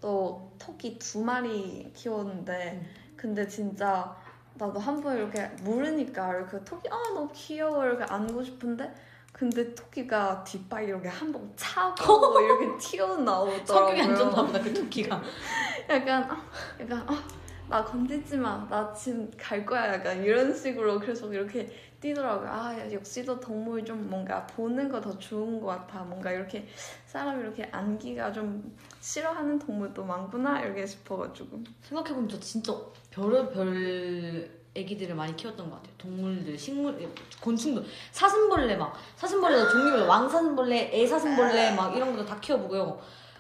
[0.02, 2.96] 또 토끼 두 마리 키웠는데 음.
[3.16, 4.16] 근데 진짜
[4.58, 8.94] 나도 한 번 이렇게 물으니까 이렇게 토끼 아 너무 귀여워 이렇게 안고 싶은데
[9.34, 13.66] 근데 토끼가 뒷발 이렇게 한 번 차고 이렇게 튀어나오더라고요.
[13.66, 15.22] 성격이 안 좋나 보다 그 토끼가.
[15.90, 16.42] 약간 아,
[16.80, 17.24] 약간 아,
[17.68, 18.66] 나 건들지 마.
[18.70, 19.94] 나 지금 갈 거야.
[19.96, 21.70] 약간 이런 식으로 그래서 이렇게
[22.10, 22.48] 뛰더라고요.
[22.50, 26.04] 아 역시 또 동물 좀 뭔가 보는 거 더 좋은 것 같아.
[26.04, 26.68] 뭔가 이렇게
[27.06, 31.60] 사람 이렇게 안기가 좀 싫어하는 동물도 많구나 이렇게 싶어가지고.
[31.82, 32.74] 생각해보면 저 진짜
[33.12, 35.94] 별의별 애기들을 많이 키웠던 것 같아요.
[35.98, 37.10] 동물들, 식물,
[37.42, 43.00] 곤충도 사슴벌레 막 사슴벌레도 종류별로 왕사슴벌레, 애사슴벌레 막 이런 것도 다 키워보고요.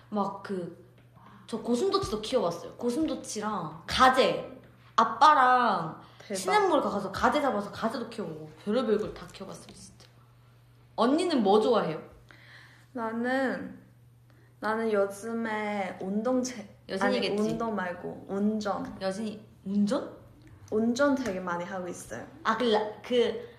[0.09, 0.85] 막 그
[1.47, 2.73] 저 고슴도치도 키워봤어요.
[2.73, 4.49] 고슴도치랑 가재,
[4.95, 6.35] 아빠랑 대박.
[6.39, 10.07] 시냇물 가서 가재 잡아서 가재도 키워보고 별의별 걸 다 키워봤어요 진짜.
[10.95, 12.01] 언니는 뭐 좋아해요?
[12.93, 13.77] 나는
[14.59, 16.67] 나는 요즘에 운동 제
[16.99, 17.29] 아니.
[17.29, 20.15] 운동 말고 운전 여진이 운전?
[20.71, 22.25] 운전 되게 많이 하고 있어요.
[22.43, 23.49] 아그그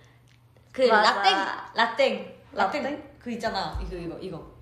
[0.72, 1.14] 그 맞아.
[1.22, 1.37] 라땡
[1.74, 3.16] 라땡 라땡 라땡?
[3.20, 4.57] 그 있잖아 이거 이거 이거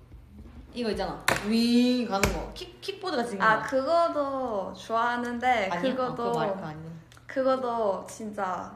[0.73, 5.81] 이거 있잖아 윙 가는 거 킥 킥보드 같이 생긴 아거 그거도 좋아하는데 아니야?
[5.95, 6.94] 그거도 어, 그거 말고 아니야
[7.35, 8.71] 그거도 진짜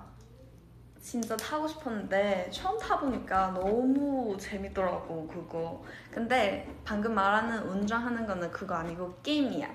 [1.01, 5.81] 진짜 타고 싶었는데 처음 타보니까 너무 재밌더라고 그거.
[6.11, 9.69] 근데 방금 말하는 운전하는 거는 그거 아니고 게임이야.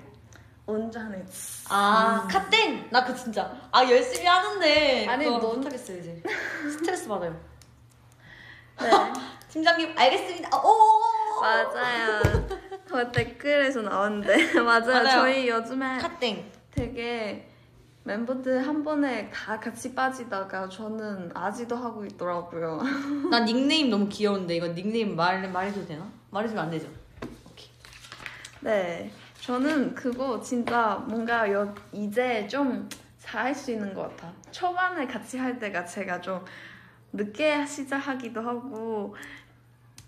[0.67, 1.27] 운전하는
[1.69, 2.89] 아 카땡!
[2.91, 3.51] 나 그 진짜.
[3.71, 6.21] 아 열심히 하는데 아니, 그거 넌- 못하겠어요 이제.
[6.71, 7.35] 스트레스 받아요.
[8.81, 8.89] 네.
[9.49, 10.49] 팀장님 알겠습니다.
[10.51, 12.21] 아, 오 맞아요.
[12.87, 14.53] 그 댓글에서 나왔는데.
[14.61, 14.85] 맞아요.
[14.85, 15.09] 맞아요.
[15.09, 16.51] 저희 요즘에 카땡.
[16.69, 17.49] 되게
[18.05, 22.79] 멤버들 한 번에 다 같이 빠지다가 저는 아직도 하고 있더라고요.
[23.31, 26.07] 난 닉네임 너무 귀여운데 이거 닉네임 말 말해도 되나?
[26.29, 26.87] 말해주면 안 되죠?
[27.49, 27.67] 오케이.
[28.61, 32.87] 네, 저는 그거 진짜 뭔가 여, 이제 좀
[33.17, 34.31] 잘할 수 있는 것 같아.
[34.51, 36.45] 초반에 같이 할 때가 제가 좀
[37.11, 39.15] 늦게 시작하기도 하고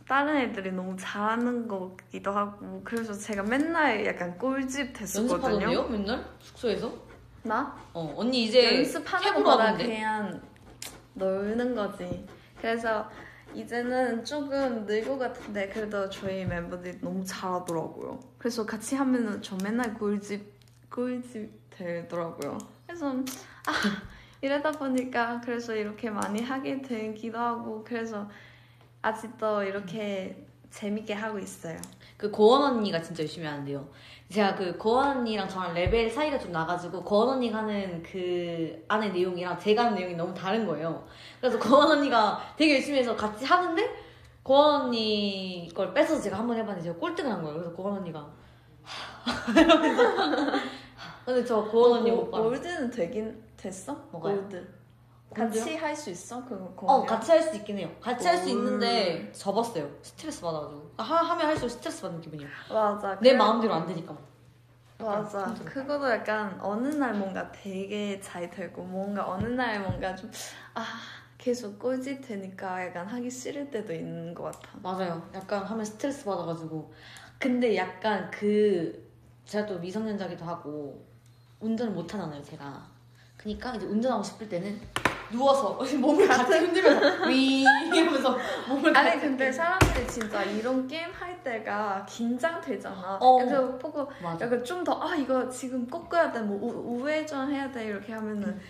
[0.07, 5.33] 다른 애들이 너무 잘하는 것 같기도 하고 그래서 제가 맨날 약간 꼴집 됐었거든요.
[5.33, 5.87] 연습하던데요?
[5.89, 6.25] 맨날?
[6.39, 7.06] 숙소에서
[7.47, 10.41] 나 어 언니 이제 연습하는 것보다 하던데 그냥
[11.13, 12.27] 놀는 거지.
[12.59, 13.09] 그래서
[13.53, 18.19] 이제는 조금 늘고 같은데 그래도 저희 멤버들이 너무 잘하더라고요.
[18.37, 20.45] 그래서 같이 하면은 저 맨날 꿀집
[20.91, 22.57] 꿀잼 되더라고요.
[22.85, 23.71] 그래서 아
[24.41, 28.29] 이러다 보니까 그래서 이렇게 많이 하게 되기도 하고 그래서
[29.01, 31.77] 아직도 이렇게 재밌게 하고 있어요.
[32.17, 33.87] 그 고원 언니가 진짜 열심히 하는데요.
[34.29, 39.57] 제가 그 고원 언니랑 저랑 레벨 사이가 좀 나가지고 고원 언니가 하는 그 안의 내용이랑
[39.59, 41.05] 제가 하는 내용이 너무 다른 거예요.
[41.39, 43.89] 그래서 고원 언니가 되게 열심히 해서 같이 하는데
[44.43, 47.57] 고원 언니 걸 뺏어서 제가 한 번 해봤는데 제가 꼴등을 한 거예요.
[47.59, 48.27] 그래서 고원 언니가
[49.55, 50.03] 이러면서
[51.25, 53.93] 근데 저 고원 언니 오빠 골드는 되긴 됐어?
[54.11, 54.35] 뭐가요?
[54.41, 54.76] 골드.
[55.33, 56.43] 같이 할 수 있어?
[56.45, 57.05] 그거 어 공연?
[57.05, 57.89] 같이 할 수 있긴 해요.
[58.01, 58.49] 같이 할수 오.
[58.49, 59.89] 있는데 접었어요.
[60.01, 62.47] 스트레스 받아가지고 하, 하면 할수록 스트레스 받는 기분이야.
[62.71, 63.11] 맞아.
[63.19, 64.15] 내 그래- 마음대로 안 되니까.
[64.99, 65.45] 맞아.
[65.47, 65.65] 힘들어.
[65.65, 70.31] 그거도 약간 어느 날 뭔가 되게 잘 되고 뭔가 어느 날 뭔가 좀
[70.73, 70.83] 아
[71.37, 74.69] 계속 꼴찌 되니까 약간 하기 싫을 때도 있는 것 같아.
[74.81, 75.21] 맞아요.
[75.35, 76.91] 약간 하면 스트레스 받아가지고.
[77.37, 79.07] 근데 약간 그
[79.45, 81.05] 제가 또 미성년자기도 하고
[81.59, 82.81] 운전을 못 하잖아요, 제가.
[83.37, 84.81] 그니까 이제 운전하고 싶을 때는
[85.31, 88.37] 누워서 몸을 같이 흔들면서 윙 이러면서
[88.69, 93.17] 몸을 아니 근데 사람들이 진짜 이런 게임 할 때가 긴장되잖아.
[93.21, 93.37] 어.
[93.37, 94.09] 그래서 보고.
[94.39, 98.43] 약간 좀 더 아 이거 지금 꺾어야 돼, 뭐 우- 우회전 해야 돼 이렇게 하면은
[98.49, 98.61] 음.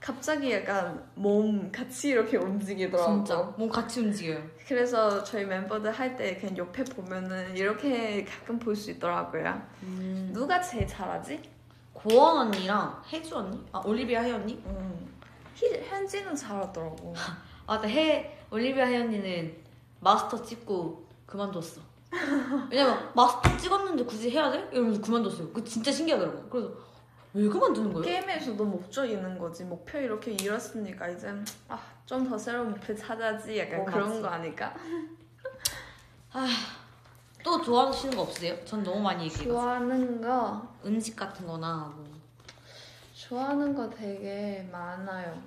[0.00, 3.12] 갑자기 약간 몸 같이 이렇게 움직이더라고.
[3.24, 4.42] 진짜 몸 같이 움직여요.
[4.66, 9.62] 그래서 저희 멤버들 할 때 그냥 옆에 보면은 이렇게 가끔 볼 수 있더라고요.
[10.32, 11.40] 누가 제일 잘하지?
[11.92, 13.64] 고원 언니랑 혜주 언니?
[13.70, 14.54] 아 올리비아 혜 언니?
[14.66, 15.11] 음.
[15.54, 17.14] 희- 현지는 잘하더라고.
[17.66, 19.56] 아, 나 해, 올리비아 혜 언니는
[20.00, 21.80] 마스터 찍고 그만뒀어.
[22.70, 24.68] 왜냐면 마스터 찍었는데 굳이 해야 돼?
[24.72, 25.50] 이러면서 그만뒀어요.
[25.52, 26.42] 그 진짜 신기하더라고.
[26.50, 26.70] 그래서
[27.34, 28.04] 왜 그만두는 거예요?
[28.04, 29.64] 게임에서도 목적 있는 거지.
[29.64, 31.32] 목표 이렇게 이뤘으니까 이제
[31.68, 33.58] 아, 좀 더 새로운 목표 찾아야지.
[33.58, 34.20] 약간 어, 그런 맞지.
[34.22, 34.74] 거 아닐까?
[37.44, 38.56] 또 좋아하시는 거 없으세요?
[38.64, 42.04] 전 너무 많이 얘기해가지고 좋아하는 거 음식 같은 거나 뭐
[43.32, 45.42] 좋아하는 거 되게 많아요.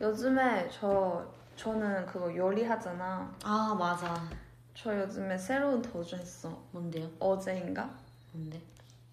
[0.00, 3.32] 요즘에 저 저는 그거 요리하잖아.
[3.44, 4.28] 아 맞아
[4.74, 6.60] 저 요즘에 새로운 도전했어.
[6.72, 7.08] 뭔데요?
[7.20, 7.88] 어제인가?
[8.32, 8.60] 뭔데?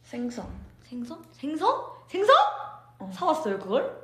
[0.02, 0.50] 생선.
[0.82, 1.24] 생선?
[1.32, 1.70] 생선?
[2.08, 2.36] 생선?
[2.98, 3.12] 어.
[3.14, 4.04] 사왔어요 그걸?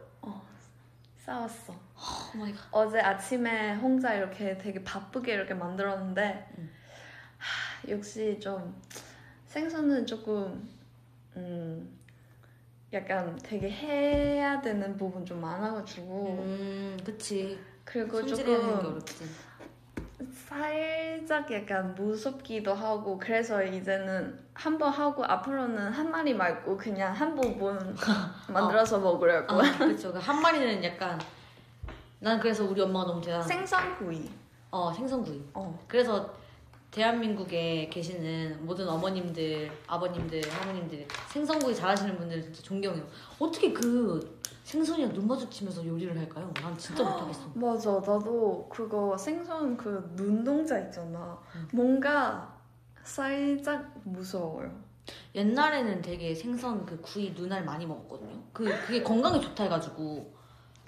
[1.17, 1.73] 사왔어.
[1.73, 6.71] Oh my god 어제 아침에 혼자 이렇게 되게 바쁘게 이렇게 만들었는데 음.
[7.39, 8.79] 하, 역시 좀
[9.47, 10.69] 생선은 조금
[11.35, 12.00] 음
[12.93, 16.37] 약간 되게 해야 되는 부분 좀 많아가지고.
[16.39, 17.57] 음 그치.
[17.85, 18.99] 그리고 조금
[20.47, 27.35] 살짝 약간 무섭기도 하고 그래서 이제는 한 번 하고 앞으로는 한 마리 말고 그냥 한
[27.35, 27.95] 부분
[28.49, 29.55] 만들어서 먹으려고.
[29.61, 30.11] 아 그쵸.
[30.13, 31.19] 그한 마리는 약간
[32.19, 34.29] 난 그래서 우리 엄마가 너무 대단한 생선구이.
[34.69, 35.41] 어 생선구이.
[35.53, 35.79] 어.
[35.87, 36.33] 그래서
[36.91, 43.07] 대한민국에 계시는 모든 어머님들, 아버님들, 할머님들 생선구이 잘하시는 분들 진짜 존경해요.
[43.39, 46.51] 어떻게 그 생선이랑 눈 마주치면서 요리를 할까요?
[46.61, 47.49] 난 진짜 못하겠어.
[47.55, 51.67] 맞아 나도 그거 생선 그 눈동자 있잖아 응.
[51.73, 52.57] 뭔가
[53.03, 54.71] 살짝 무서워요
[55.33, 58.41] 옛날에는 되게 생선 그 구이 눈알 많이 먹었거든요.
[58.53, 60.40] 그 그게 건강에 좋다 해가지고.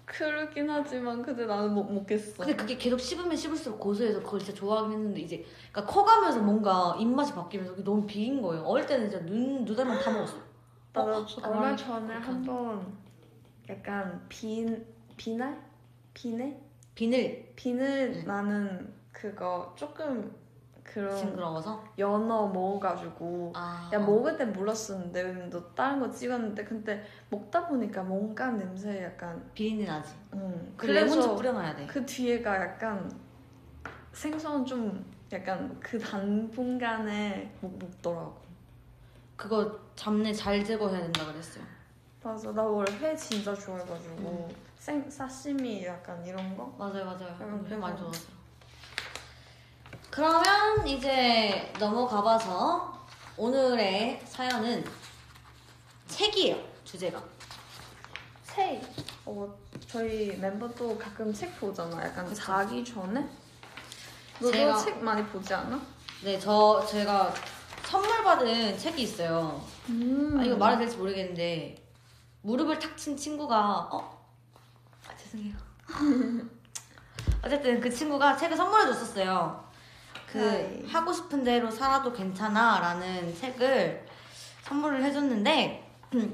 [0.06, 4.92] 그렇긴 하지만 근데 나는 못 먹겠어 근데 그게 계속 씹으면 씹을수록 고소해서 그걸 진짜 좋아하긴
[4.98, 8.64] 했는데 이제 그러니까 커가면서 뭔가 입맛이 바뀌면서 그게 너무 비린 거예요.
[8.64, 10.38] 어릴 때는 진짜 눈 눈알만 다 먹었어.
[10.94, 12.26] 나도 어, 얼마 전에 하네.
[12.26, 12.98] 한번
[13.70, 14.66] 약간 비
[15.16, 15.60] 비날
[16.14, 16.62] 비네
[16.96, 18.24] 비늘 비늘 응.
[18.28, 20.36] 나는 그거 조금
[20.94, 21.84] 그런 징그러워서.
[21.98, 23.90] 연어 먹어가지고 아.
[23.92, 29.86] 야 먹을 땐 몰랐었는데 너 다른 거 찍었는데 근데 먹다 보니까 뭔가 냄새 약간 비린내
[29.86, 30.14] 나지.
[30.34, 31.88] 음그 레몬즙 그래서 뿌려놔야 돼.
[31.88, 33.12] 그 뒤에가 약간
[34.12, 38.38] 생선 좀 약간 그 당분간에 못 먹더라고.
[39.36, 41.64] 그거 잡내 잘 제거해야 된다 그랬어요.
[42.24, 46.74] 맞아, 나 원래 회 진짜 좋아해가지고 생 사시미 약간 이런 거.
[46.78, 47.36] 맞아요, 맞아요.
[47.42, 47.98] 음, 회 많이 음.
[47.98, 48.43] 좋아했어요.
[50.18, 53.04] 그러면 이제 넘어가봐서
[53.36, 54.86] 오늘의 사연은
[56.08, 57.20] 책이에요, 주제가.
[58.46, 58.80] 책.
[59.26, 59.52] 어
[59.88, 62.06] 저희 멤버도 가끔 책 보잖아.
[62.06, 62.36] 약간 그쵸.
[62.44, 63.28] 자기 전에.
[64.40, 65.82] 너도 제가- 책 많이 보지 않아?
[66.24, 67.34] 네, 저 제가
[67.84, 69.66] 선물 받은 책이 있어요.
[69.90, 70.38] 음.
[70.40, 71.84] 아, 이거 말해도 될지 모르겠는데
[72.44, 74.28] 무릎을 탁 친 친구가 어?
[75.08, 75.56] 아, 죄송해요.
[77.44, 79.63] 어쨌든 그 친구가 책을 선물해 줬었어요.
[80.34, 80.84] 그 네.
[80.88, 84.04] 하고 싶은 대로 살아도 괜찮아라는 책을
[84.64, 85.92] 선물을 해줬는데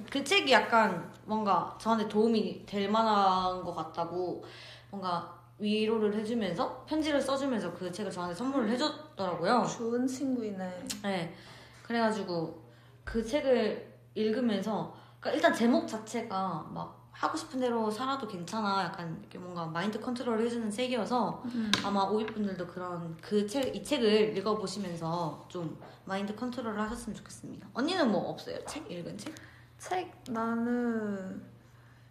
[0.09, 4.45] 그 책이 약간 뭔가 저한테 도움이 될 만한 것 같다고
[4.89, 9.65] 뭔가 위로를 해주면서 편지를 써주면서 그 책을 저한테 선물을 해줬더라고요.
[9.65, 10.87] 좋은 친구이네.
[11.03, 11.35] 네.
[11.83, 12.63] 그래가지고
[13.03, 13.85] 그 책을
[14.15, 19.99] 읽으면서 그러니까 일단 제목 자체가 막 하고 싶은 대로 살아도 괜찮아 약간 이렇게 뭔가 마인드
[19.99, 21.69] 컨트롤을 해주는 책이어서 음.
[21.83, 27.67] 아마 오이분들도 그런 그 책 이 책을 읽어보시면서 좀 마인드 컨트롤을 하셨으면 좋겠습니다.
[27.73, 28.57] 언니는 뭐 없어요?
[28.65, 29.35] 책 읽은 책?
[29.77, 31.41] 책 나는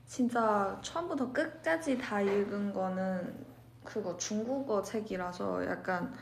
[0.07, 3.47] 진짜 처음부터 끝까지 다 읽은 거는
[3.85, 6.15] 그거 중국어 책이라서 약간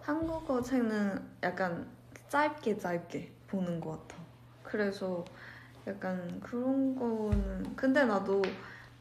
[0.00, 1.88] 한국어 책은 약간
[2.28, 4.22] 짧게 짧게 보는 것 같아.
[4.62, 5.24] 그래서
[5.88, 8.42] 약간 그런 거는 근데 나도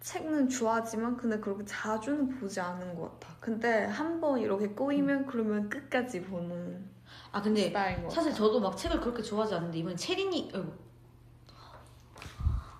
[0.01, 3.35] 책은 좋아하지만 근데 그렇게 자주는 보지 않는 것 같아.
[3.39, 6.85] 근데 한 번 이렇게 꼬이면 그러면 끝까지 보는
[7.31, 10.71] 아 근데 스타일인 것 사실 저도 막 책을 그렇게 좋아하지 않는데 이번에 체린이 어이구.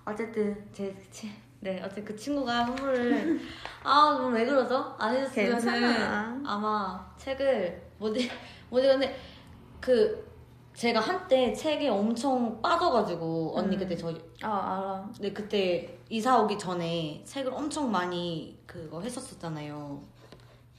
[0.04, 1.28] 어쨌든 제 체,
[1.60, 3.40] 네 어쨌든 그 친구가 선물을
[3.84, 4.94] 아 너무 왜 그러죠?
[4.98, 6.42] 안 해줬으면은 괜찮아.
[6.46, 8.30] 아마 책을 못 읽,
[8.70, 9.16] 못 읽었는데
[9.80, 10.27] 그
[10.78, 13.80] 제가 한때 책에 엄청 빠져가지고 언니 음.
[13.80, 14.12] 그때 저
[14.42, 15.12] 아 알아.
[15.20, 20.00] 네, 그때 이사 오기 전에 책을 엄청 많이 그거 했었었잖아요.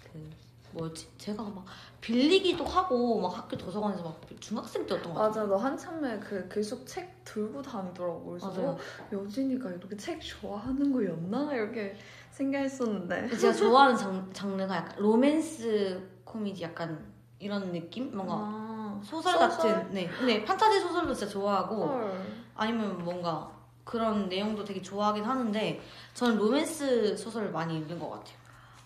[0.06, 0.30] 그
[0.72, 1.10] 뭐였지?
[1.18, 1.66] 제가 막
[2.00, 5.44] 빌리기도 하고 막 학교 도서관에서 막 중학생 때였던 것 같아요.
[5.44, 8.24] 맞아, 너 한참에 그 계속 책 들고 다니더라고.
[8.24, 8.70] 그래서 맞아요.
[8.70, 8.78] 어,
[9.12, 11.98] 여진이가 이렇게 책 좋아하는 거였나 이렇게
[12.32, 13.36] 생각했었는데.
[13.36, 17.06] 제가 좋아하는 장, 장르가 약간 로맨스 코미디 약간
[17.40, 18.16] 이런 느낌?
[18.16, 18.69] 뭔가 아,
[19.04, 20.08] 소설, 같은 네.
[20.08, 22.22] 근데 판타지 소설도 진짜 좋아하고 헐.
[22.56, 23.50] 아니면 뭔가
[23.84, 25.82] 그런 내용도 되게 좋아하긴 하는데
[26.14, 28.36] 저는 로맨스 소설을 많이 읽는 것 같아요.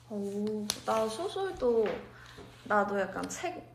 [0.09, 1.85] 오, 나 소설도
[2.65, 3.73] 나도 약간 책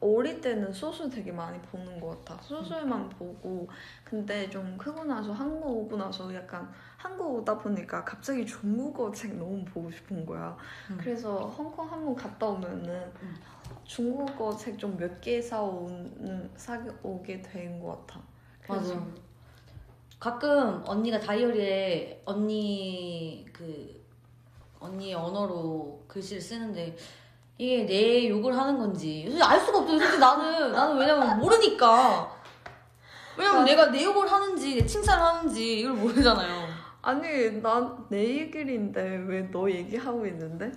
[0.00, 2.42] 어릴 때는 소설 되게 많이 보는 것 같아.
[2.42, 3.68] 소설만 보고
[4.02, 9.62] 근데 좀 크고 나서 한국 오고 나서 약간 한국 오다 보니까 갑자기 중국어 책 너무
[9.64, 10.56] 보고 싶은 거야.
[10.90, 10.98] 음.
[11.00, 13.36] 그래서 홍콩 한번 갔다 오면은 음.
[13.84, 18.20] 중국어 책 좀 몇 개 사오는 사오게 된 것 같아.
[18.62, 19.06] 그래서 맞아.
[20.18, 24.00] 가끔 언니가 다이어리에 언니 그
[24.78, 26.96] 언니의 언어로 글씨를 쓰는데
[27.58, 29.98] 이게 내 욕을 하는 건지 솔직히 알 수가 없죠.
[29.98, 32.34] 솔직히 나는 나는 왜냐면 모르니까.
[33.36, 33.70] 왜냐면 맞아.
[33.70, 36.68] 내가 내 욕을 하는지 내 칭찬을 하는지 이걸 모르잖아요.
[37.02, 40.70] 아니 난 내 얘기인데 왜 너 얘기하고 있는데?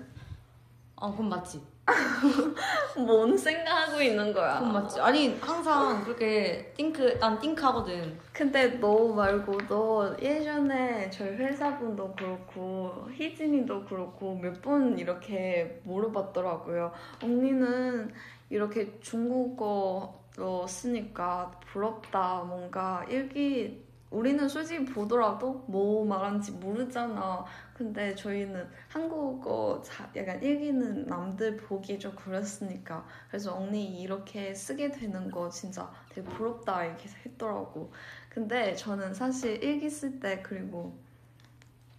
[0.96, 1.62] 아 그건 맞지.
[2.98, 4.60] 뭔 생각하고 있는 거야?
[4.60, 5.00] 그건 맞지.
[5.02, 8.18] 아니 항상 그렇게 띵크 난 띵크 하거든.
[8.32, 16.92] 근데 너 말고 너 예전에 저희 회사분도 그렇고 희진이도 그렇고 몇 번 이렇게 물어봤더라고요.
[17.22, 18.14] 언니는
[18.50, 22.44] 이렇게 중국어로 쓰니까 부럽다.
[22.48, 27.44] 뭔가 일기 우리는 솔직히 보더라도 뭐 말하는지 모르잖아.
[27.84, 35.30] 근데 저희는 한국어 자- 약간 일기는 남들 보기 좀 그랬으니까 그래서 언니 이렇게 쓰게 되는
[35.30, 37.92] 거 진짜 되게 부럽다 이렇게 했더라고.
[38.30, 40.98] 근데 저는 사실 일기 쓸 때 그리고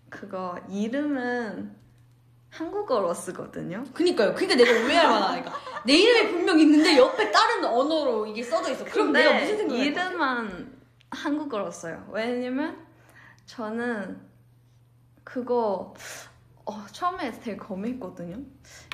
[0.08, 1.76] 그거 이름은
[2.48, 3.84] 한국어로 쓰거든요.
[3.92, 4.32] 그니까요.
[4.34, 5.52] 그니까 내가 오해할 만하니까.
[5.84, 8.86] 내 이름이 분명 있는데 옆에 다른 언어로 이게 써져 있어.
[8.86, 9.74] 그럼 내가 무슨 할까?
[9.74, 12.08] 이름만 한국어로 써요.
[12.10, 12.78] 왜냐면
[13.44, 14.32] 저는
[15.24, 15.94] 그거
[16.66, 18.37] 어, 처음에 되게 고민했거든요.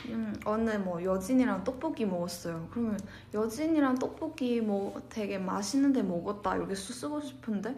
[0.06, 2.66] 음, 어느 뭐 여진이랑 떡볶이 먹었어요.
[2.72, 2.98] 그러면
[3.32, 7.76] 여진이랑 떡볶이 뭐 되게 맛있는데 먹었다 쓰- 쓰고 싶은데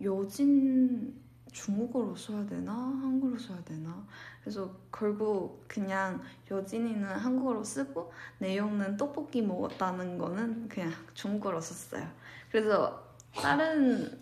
[0.00, 4.06] 여진 중국어로 써야 되나 한국어로 써야 되나
[4.42, 12.06] 그래서 결국 그냥 여진이는 한국어로 쓰고 내용은 떡볶이 먹었다는 거는 그냥 중국어로 썼어요.
[12.50, 14.21] 그래서 다른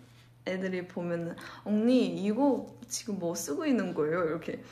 [0.51, 4.25] 애들이 보면은 언니 이거 지금 뭐 쓰고 있는 거예요?
[4.25, 4.63] 이렇게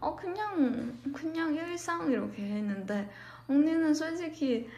[0.00, 3.08] 어 그냥 그냥 일상 이렇게 했는데
[3.48, 4.68] 언니는 솔직히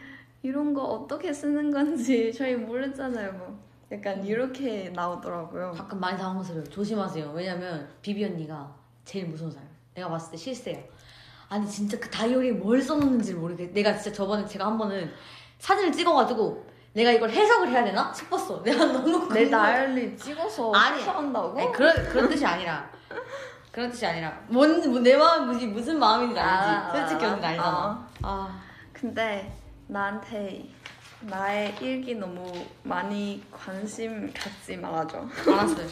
[0.43, 3.33] 이런 거 어떻게 쓰는 건지 저희 모르잖아요.
[3.33, 3.59] 뭐
[3.93, 5.73] 약간 이렇게 나오더라고요.
[5.73, 6.65] 가끔 많이 당황스러워요.
[6.71, 7.33] 조심하세요.
[7.33, 9.69] 왜냐면 비비 언니가 제일 무서운 사람.
[9.95, 10.83] 내가 봤을 때 실세요.
[11.49, 13.73] 아니 진짜 그 다이어리에 뭘 써놓는지 모르겠.
[13.73, 15.11] 내가 진짜 저번에 제가 한 번은
[15.59, 18.63] 사진을 찍어가지고 내가 이걸 해석을 해야 되나 싶었어.
[18.65, 19.49] 내가 너무 내.
[19.49, 21.03] 다이어리 찍어서 아니.
[21.03, 21.59] 한다고?
[21.59, 22.89] 아니, 그런 그런 뜻이 아니라
[23.71, 26.99] 그런 뜻이 아니라 뭔 내 마음 무슨 무슨 마음인지 알지.
[26.99, 27.69] 솔직히 언니 알잖아.
[27.69, 28.07] 어.
[28.23, 28.61] 아
[28.93, 29.53] 근데
[29.87, 30.65] 나한테
[31.21, 32.51] 나의 일기 너무
[32.83, 35.19] 많이 관심 갖지 말아줘.
[35.47, 35.87] 알았어요.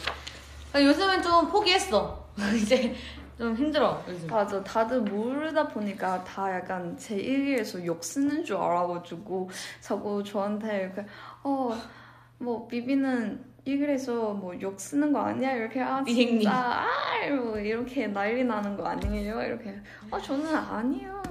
[0.71, 2.25] 그러니까 요즘은 좀 포기했어.
[2.55, 2.95] 이제
[3.39, 4.27] 좀 힘들어 요즘.
[4.27, 4.61] 맞아.
[4.63, 9.49] 다들 모르다 보니까 다 약간 제 일기에서 욕 쓰는 줄 알아가지고
[9.79, 11.05] 자꾸 저한테 이렇게
[11.43, 15.53] 어뭐 비비는 일기에서 뭐 욕 쓰는 거 아니야?
[15.53, 16.03] 이렇게 아.
[16.03, 16.85] 진짜
[17.29, 19.41] 아뭐 이렇게 난리 나는 거 아니에요?
[19.41, 19.79] 이렇게
[20.11, 21.23] 아 저는 아니요.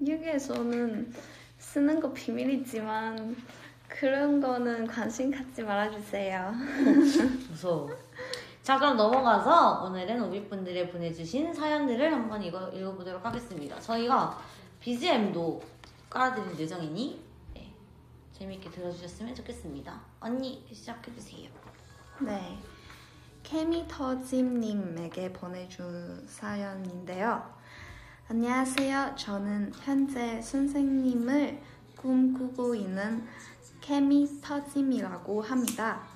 [0.00, 1.12] 일기에서는
[1.58, 3.34] 쓰는 거 비밀이지만
[3.88, 6.52] 그런 거는 관심 갖지 말아주세요.
[7.50, 7.90] 무서워.
[8.62, 13.80] 자 그럼 넘어가서 오늘은 오비분들이 보내주신 사연들을 한번 읽어, 읽어보도록 하겠습니다.
[13.80, 14.38] 저희가
[14.78, 15.60] BGM도
[16.08, 17.20] 깔아드릴 예정이니
[17.54, 17.74] 네,
[18.32, 20.00] 재밌게 들어주셨으면 좋겠습니다.
[20.20, 21.50] 언니 시작해주세요.
[22.20, 22.56] 네.
[23.42, 27.42] 케미터짐님에게 보내준 사연인데요.
[28.28, 29.16] 안녕하세요.
[29.16, 31.60] 저는 현재 선생님을
[31.96, 33.26] 꿈꾸고 있는
[33.80, 36.11] 케미터짐이라고 합니다.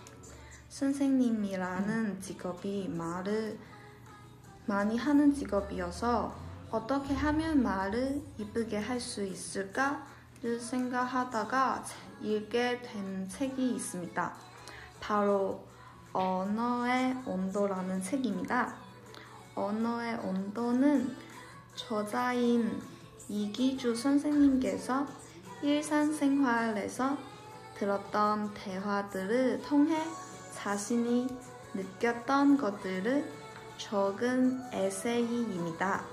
[0.77, 3.59] 선생님이라는 직업이 말을
[4.67, 6.37] 많이 하는 직업이어서
[6.71, 11.83] 어떻게 하면 말을 이쁘게 할 수 있을까를 생각하다가
[12.21, 14.35] 읽게 된 책이 있습니다.
[15.01, 15.65] 바로
[16.13, 18.77] 언어의 온도라는 책입니다.
[19.55, 21.17] 언어의 온도는
[21.75, 22.83] 저자인
[23.31, 25.07] 이기주 선생님께서
[25.63, 27.17] 일상생활에서
[27.79, 29.97] 들었던 대화들을 통해
[30.67, 31.29] 자신이
[31.75, 33.25] 느꼈던 것들을
[33.79, 36.05] 적은 에세이입니다.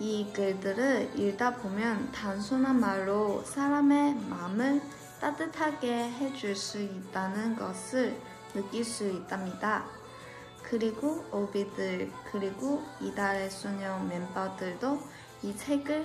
[0.00, 4.82] 이 글들을 읽다 보면 단순한 말로 사람의 마음을
[5.20, 8.20] 따뜻하게 해줄 수 있다는 것을
[8.52, 9.84] 느낄 수 있답니다.
[10.64, 14.98] 그리고 오비들 그리고 이달의 소녀 멤버들도
[15.44, 16.04] 이 책을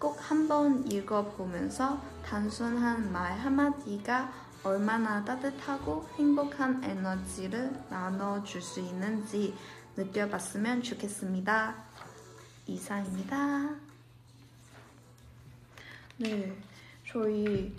[0.00, 9.54] 꼭 한번 읽어보면서 단순한 말 한마디가 얼마나 따뜻하고 행복한 에너지를 나눠줄 수 있는지
[9.96, 11.74] 느껴봤으면 좋겠습니다.
[12.66, 13.74] 이상입니다.
[16.18, 16.56] 네,
[17.06, 17.74] 저희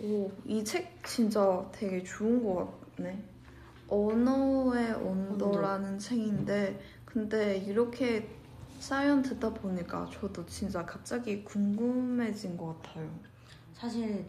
[0.00, 3.22] 오, 이 책 진짜 되게 좋은 것 같네.
[3.88, 8.28] 언어의 온도라는 책인데 근데 이렇게
[8.78, 13.08] 사연 듣다 보니까 저도 진짜 갑자기 궁금해진 것 같아요.
[13.74, 14.26] 사실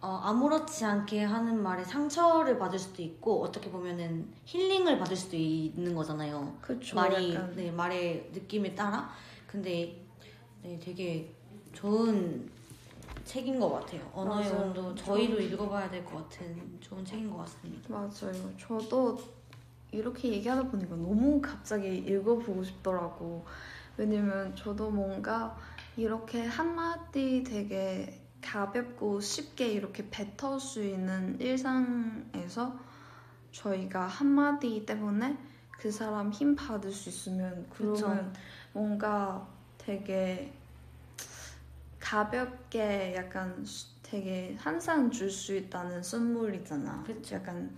[0.00, 5.94] 어, 아무렇지 않게 하는 말에 상처를 받을 수도 있고 어떻게 보면은 힐링을 받을 수도 있는
[5.94, 6.56] 거잖아요.
[6.60, 6.94] 그쵸?
[6.96, 9.10] 말이 약간 네 말의 느낌에 따라
[9.46, 10.00] 근데
[10.62, 11.34] 네 되게
[11.72, 12.48] 좋은
[13.24, 14.00] 책인 것 같아요.
[14.14, 14.62] 언어의 맞아요.
[14.66, 17.88] 온도 저희도 읽어봐야 될 것 같은 좋은 책인 것 같습니다.
[17.92, 18.56] 맞아요.
[18.56, 19.18] 저도
[19.90, 23.44] 이렇게 얘기하다 보니까 너무 갑자기 읽어보고 싶더라고.
[23.96, 25.56] 왜냐면 저도 뭔가
[25.96, 32.78] 이렇게 한마디 되게 가볍고 쉽게 이렇게 뱉을 수 있는 일상에서
[33.52, 35.36] 저희가 한마디 때문에
[35.72, 38.34] 그 사람 힘 받을 수 있으면 그러면
[38.72, 39.46] 뭔가
[39.78, 40.52] 되게
[42.00, 43.64] 가볍게 약간
[44.02, 47.02] 되게 항상 줄 수 있다는 선물이잖아.
[47.04, 47.36] 그쵸.
[47.36, 47.76] 약간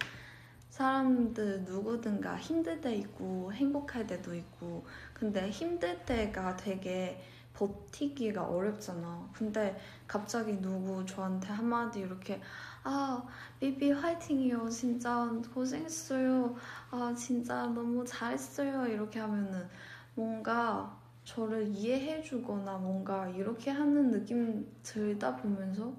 [0.70, 7.20] 사람들 누구든가 힘들 때 있고 행복할 때도 있고 근데 힘들 때가 되게
[7.54, 9.28] 버티기가 어렵잖아.
[9.32, 12.40] 근데 갑자기 누구 저한테 한마디 이렇게
[12.82, 13.22] 아
[13.58, 14.68] 비비 화이팅이요.
[14.70, 16.54] 진짜 고생했어요.
[16.90, 18.86] 아 진짜 너무 잘했어요.
[18.86, 19.68] 이렇게 하면은
[20.14, 25.92] 뭔가 저를 이해해주거나 뭔가 이렇게 하는 느낌 들다 보면서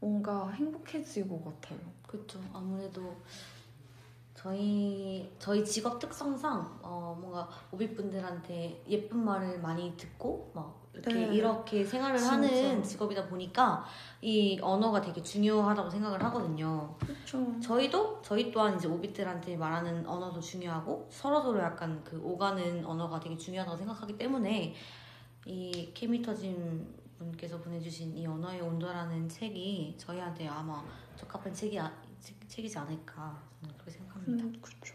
[0.00, 1.78] 뭔가 행복해질 것 같아요.
[2.06, 2.40] 그렇죠.
[2.52, 3.16] 아무래도
[4.44, 11.34] 저희 저희 직업 특성상 어, 뭔가 오비분들한테 예쁜 말을 많이 듣고 막 이렇게 네.
[11.34, 12.34] 이렇게 생활을 진짜.
[12.34, 13.82] 하는 직업이다 보니까
[14.20, 16.94] 이 언어가 되게 중요하다고 생각을 하거든요.
[16.98, 17.58] 그렇죠.
[17.58, 23.38] 저희도 저희 또한 이제 오비들한테 말하는 언어도 중요하고 서로 서로 약간 그 오가는 언어가 되게
[23.38, 24.74] 중요하다고 생각하기 때문에
[25.46, 26.86] 이 케미터진
[27.16, 30.84] 분께서 보내주신 이 언어의 온도라는 책이 저희한테 아마
[31.16, 31.90] 적합한 책이 아,
[32.54, 34.44] 책- 책이지 않을까 저는 그렇게 생각합니다.
[34.44, 34.94] 음, 그렇죠.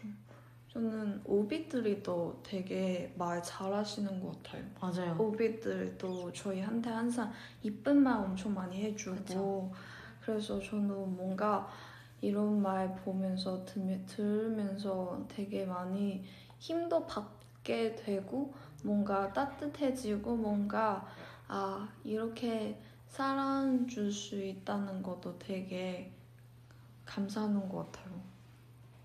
[0.72, 4.64] 저는 오비들이도 되게 말 잘하시는 것 같아요.
[4.80, 5.16] 맞아요.
[5.18, 7.32] 오비들도 저희한테 항상
[7.62, 9.72] 이쁜 말 엄청 많이 해주고 그쵸.
[10.22, 11.68] 그래서 저는 뭔가
[12.20, 16.24] 이런 말 보면서 들, 들으면서 되게 많이
[16.58, 18.54] 힘도 받게 되고
[18.84, 21.04] 뭔가 따뜻해지고 뭔가
[21.48, 26.12] 아 이렇게 사랑 줄 수 있다는 것도 되게
[27.14, 28.20] 감사하는 것 같아요.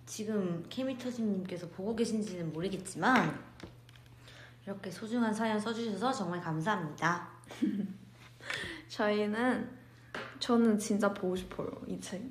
[0.05, 3.37] 지금 케미터진님께서 보고 계신지는 모르겠지만
[4.65, 7.27] 이렇게 소중한 사연 써주셔서 정말 감사합니다.
[8.87, 9.69] 저희는
[10.39, 12.21] 저는 진짜 보고 싶어요 이 책.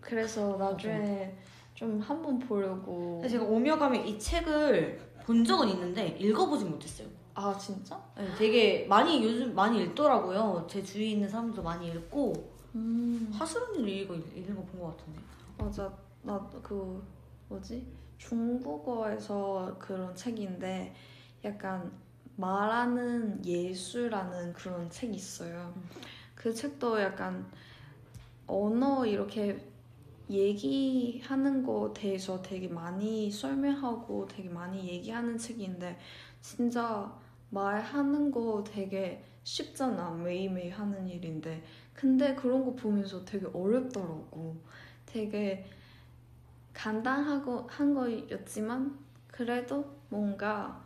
[0.00, 1.34] 그래서 나중에
[1.74, 3.14] 좀 한 번 보려고.
[3.20, 7.08] 근데 제가 오며 가며 이 책을 본 적은 있는데 읽어보진 못했어요.
[7.34, 8.00] 아 진짜?
[8.16, 10.66] 네, 되게 많이 요즘 많이 읽더라고요.
[10.70, 15.20] 제 주위에 있는 사람도 많이 읽고 음 하수름님 읽어 읽는 거 본 것 같은데.
[15.58, 17.02] 맞아 나 그
[17.48, 17.86] 뭐지
[18.18, 20.94] 중국어에서 그런 책인데
[21.44, 21.92] 약간
[22.36, 25.72] 말하는 예술라는 그런 책이 있어요.
[25.76, 25.88] 음.
[26.34, 27.46] 그 책도 약간
[28.46, 29.64] 언어 이렇게
[30.30, 35.98] 얘기하는 거 대해서 되게 많이 설명하고 되게 많이 얘기하는 책인데
[36.40, 37.12] 진짜
[37.50, 41.62] 말하는 거 되게 쉽잖아 매일매일 하는 일인데
[41.94, 44.56] 근데 그런 거 보면서 되게 어렵더라고
[45.06, 45.64] 되게
[46.72, 50.82] 간단하고 한 거였지만 그래도 뭔가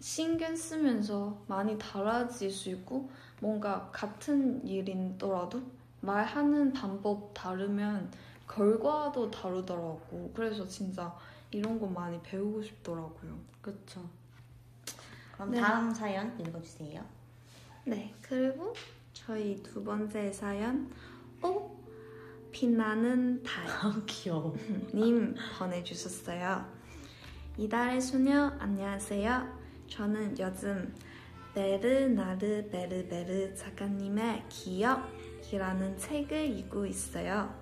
[0.00, 5.60] 신경 쓰면서 많이 달라질 수 있고 뭔가 같은 일이더라도
[6.00, 8.10] 말하는 방법 다르면
[8.48, 10.30] 결과도 다르더라고.
[10.34, 11.14] 그래서 진짜
[11.50, 13.36] 이런 거 많이 배우고 싶더라고요.
[13.60, 14.08] 그렇죠.
[15.32, 15.60] 그럼 네.
[15.60, 17.04] 다음 사연 읽어주세요.
[17.84, 18.74] 네, 그리고
[19.26, 20.88] 저희 두 번째 사연
[21.42, 21.70] 오
[22.52, 23.66] 빛나는 달.
[23.66, 24.54] 아 귀여워.
[24.94, 26.64] 님 보내주셨어요.
[27.56, 29.58] 이달의 소녀 안녕하세요.
[29.88, 30.94] 저는 요즘
[31.52, 37.52] 베르나르 베르베르 작가님의 기억이라는 책을 읽고 있어요.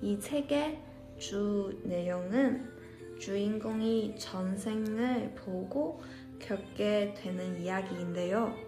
[0.00, 0.82] 이 책의
[1.18, 2.72] 주 내용은
[3.20, 6.02] 주인공이 전생을 보고
[6.38, 8.67] 겪게 되는 이야기인데요.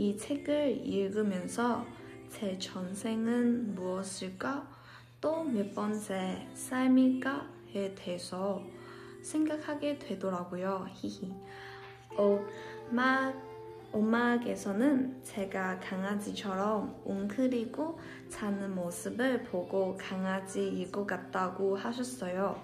[0.00, 1.84] 이 책을 읽으면서
[2.30, 4.66] 제 전생은 무엇일까?
[5.20, 8.64] 또 몇 번째 삶일까에 대해서
[9.20, 10.86] 생각하게 되더라고요.
[10.94, 11.34] 히히.
[12.16, 13.30] 엄마,
[13.92, 22.58] 엄마께서는 제가 강아지처럼 웅크리고 자는 모습을 보고 강아지일 것 같다고 하셨어요.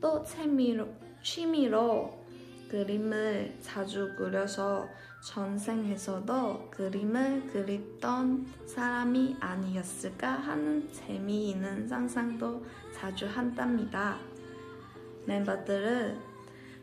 [0.00, 0.88] 또 취미로,
[1.22, 2.24] 취미로
[2.70, 4.88] 그림을 자주 그려서
[5.24, 12.64] 전생에서도 그림을 그렸던 사람이 아니었을까 하는 재미있는 상상도
[12.94, 14.18] 자주 한답니다.
[15.24, 16.20] 멤버들은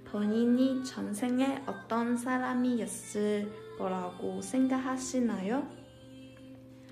[0.06, 5.68] 본인이 전생에 어떤 사람이었을 거라고 생각하시나요?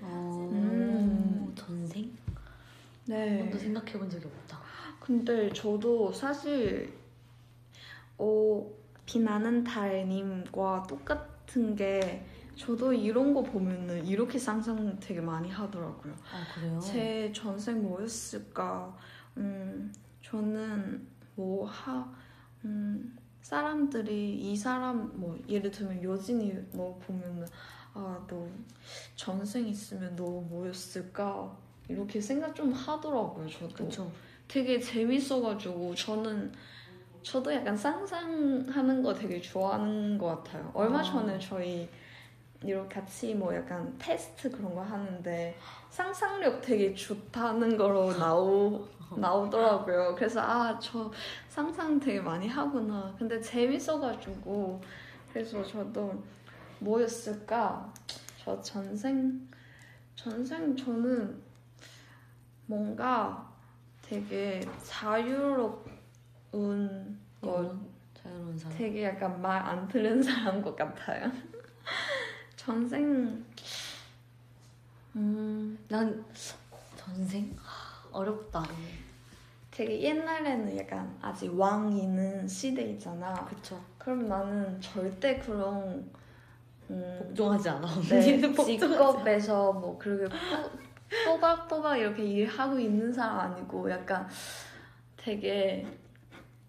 [0.02, 1.52] 어, 음.
[1.56, 2.16] 전생?
[3.06, 3.28] 네.
[3.28, 4.60] 한 번도 생각해 본 적이 없다.
[5.00, 6.94] 근데 저도 사실
[8.18, 8.64] 어,
[9.04, 12.24] 비나는 달님과 똑같 은 게
[12.56, 16.12] 저도 이런 거 보면은 이렇게 상상 되게 많이 하더라고요.
[16.32, 16.78] 아, 그래요?
[16.80, 18.94] 제 전생 뭐였을까?
[19.38, 19.92] 음,
[20.22, 22.12] 저는 뭐 하,
[22.64, 27.46] 음, 사람들이 이 사람 뭐 예를 들면 여진이 뭐 보면은
[27.94, 28.46] 아 너
[29.16, 31.56] 전생 있으면 너 뭐였을까?
[31.88, 33.48] 이렇게 생각 좀 하더라고요.
[33.48, 33.74] 저도.
[33.74, 34.12] 그쵸.
[34.46, 36.52] 되게 재밌어가지고 저는
[37.22, 40.70] 저도 약간 상상하는 거 되게 좋아하는 것 같아요.
[40.74, 41.02] 얼마 아.
[41.02, 41.88] 전에 저희
[42.62, 45.56] 이렇게 같이 뭐 약간 테스트 그런 거 하는데
[45.90, 50.14] 상상력 되게 좋다는 거로 나오 나오더라고요.
[50.14, 51.10] 그래서 아 저
[51.48, 53.14] 상상 되게 많이 하구나.
[53.18, 54.80] 근데 재밌어가지고
[55.32, 56.22] 그래서 저도
[56.78, 57.92] 뭐였을까?
[58.42, 59.48] 저 전생
[60.14, 61.40] 전생 저는
[62.66, 63.50] 뭔가
[64.02, 65.82] 되게 자유로
[66.52, 68.76] 운거 이건 자유로운 사람.
[68.78, 71.30] 되게 약간 말안 들은 사람 것 같아요.
[72.56, 73.44] 전생
[75.16, 76.24] 음 난
[76.96, 77.54] 전생?
[77.62, 78.62] 하, 어렵다.
[79.70, 83.32] 되게 옛날에는 약간 아직 왕 있는 시대 있잖아.
[83.46, 83.80] 그쵸.
[83.98, 86.08] 그럼 나는 절대 그런
[86.90, 87.88] 음, 복종하지 않아.
[88.08, 88.78] 네, 복종하지.
[88.78, 90.70] 직업에서 뭐 그렇게 또-
[91.24, 94.28] 또박또박 이렇게 일하고 있는 사람 아니고 약간
[95.16, 95.86] 되게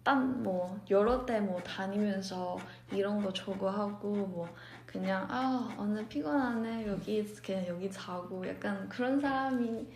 [0.04, 2.58] 딴 뭐 여러 때 뭐 다니면서
[2.92, 4.48] 이런 거 저거 하고 뭐
[4.86, 9.86] 그냥 아 오늘 피곤하네 여기 그냥 여기 자고 약간 그런 사람이지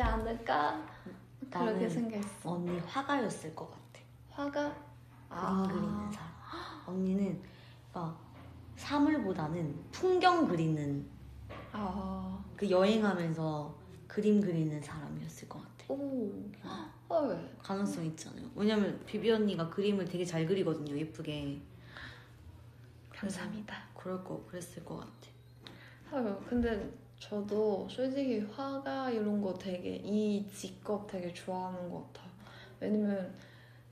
[0.00, 0.80] 않을까
[1.50, 2.50] 그렇게 생각했어.
[2.52, 4.00] 언니 화가였을 것 같아.
[4.30, 4.74] 화가
[5.28, 6.30] 그림 그리는 사람.
[6.86, 7.42] 언니는
[7.92, 8.16] 그러니까
[8.76, 11.04] 사물보다는 풍경 그리는
[11.72, 13.74] 아, 그 여행하면서
[14.08, 15.92] 그림 그리는 사람이었을 것 같아.
[15.92, 16.32] 오,
[17.10, 17.50] 헐.
[17.60, 18.48] 가능성 있잖아요.
[18.54, 20.96] 왜냐면 비비 언니가 그림을 되게 잘 그리거든요.
[20.96, 21.60] 예쁘게.
[23.12, 23.74] 감사합니다.
[23.94, 25.12] 그럴 거 그랬을 것 같아.
[26.12, 26.38] 헐.
[26.48, 26.88] 근데
[27.18, 32.30] 저도 솔직히 화가 이런 거 되게 이 직업 되게 좋아하는 것 같아요.
[32.78, 33.34] 왜냐면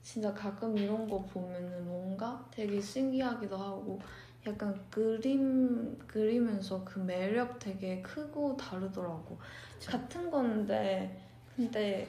[0.01, 3.99] 진짜 가끔 이런 거 보면은 뭔가 되게 신기하기도 하고
[4.47, 9.37] 약간 그림 그리면서 그 매력 되게 크고 다르더라고.
[9.73, 9.91] 그쵸.
[9.91, 11.21] 같은 건데
[11.55, 12.07] 근데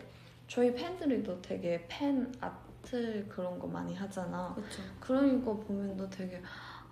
[0.51, 4.53] 저희 팬들이도 되게 팬 아트 그런 거 많이 하잖아.
[4.57, 4.83] 그렇죠.
[4.99, 6.43] 그런 거 보면도 되게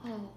[0.01, 0.31] 아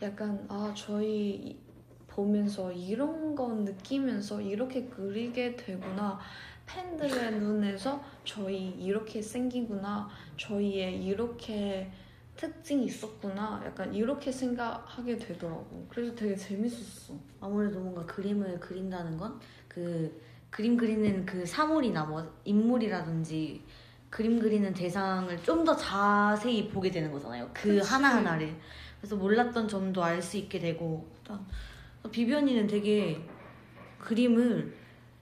[0.00, 1.58] 약간 아 저희 이-
[2.06, 6.20] 보면서 이런 거 느끼면서 이렇게 그리게 되구나.
[6.64, 10.08] 팬들의 눈에서 저희 이렇게 생기구나.
[10.36, 11.90] 저희의 이렇게
[12.36, 13.60] 특징이 있었구나.
[13.66, 15.86] 약간 이렇게 생각하게 되더라고.
[15.88, 17.14] 그래서 되게 재밌었어.
[17.40, 20.20] 아무래도 뭔가 그림을 그린다는 건 그
[20.50, 23.62] 그림 그리는 그 사물이나 뭐 인물이라든지
[24.10, 27.48] 그림 그리는 대상을 좀 더 자세히 보게 되는 거잖아요.
[27.54, 27.88] 그 그치.
[27.92, 28.56] 하나하나를.
[29.00, 31.08] 그래서 몰랐던 점도 알 수 있게 되고.
[31.18, 31.40] 일단
[32.10, 33.24] 비비 언니는 되게
[33.98, 34.74] 그림을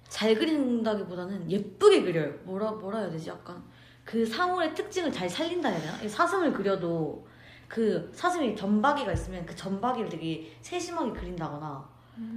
[0.09, 2.33] 잘 그린다기보다는 예쁘게 그려요.
[2.45, 3.29] 뭐라 뭐라 해야 되지?
[3.29, 3.62] 약간
[4.05, 6.03] 그 사물의 특징을 잘 살린다 해야 되나?
[6.03, 7.26] 이 사슴을 그려도
[7.68, 11.87] 그 사슴이 점박이가 있으면 그 점박이를 되게 세심하게 그린다거나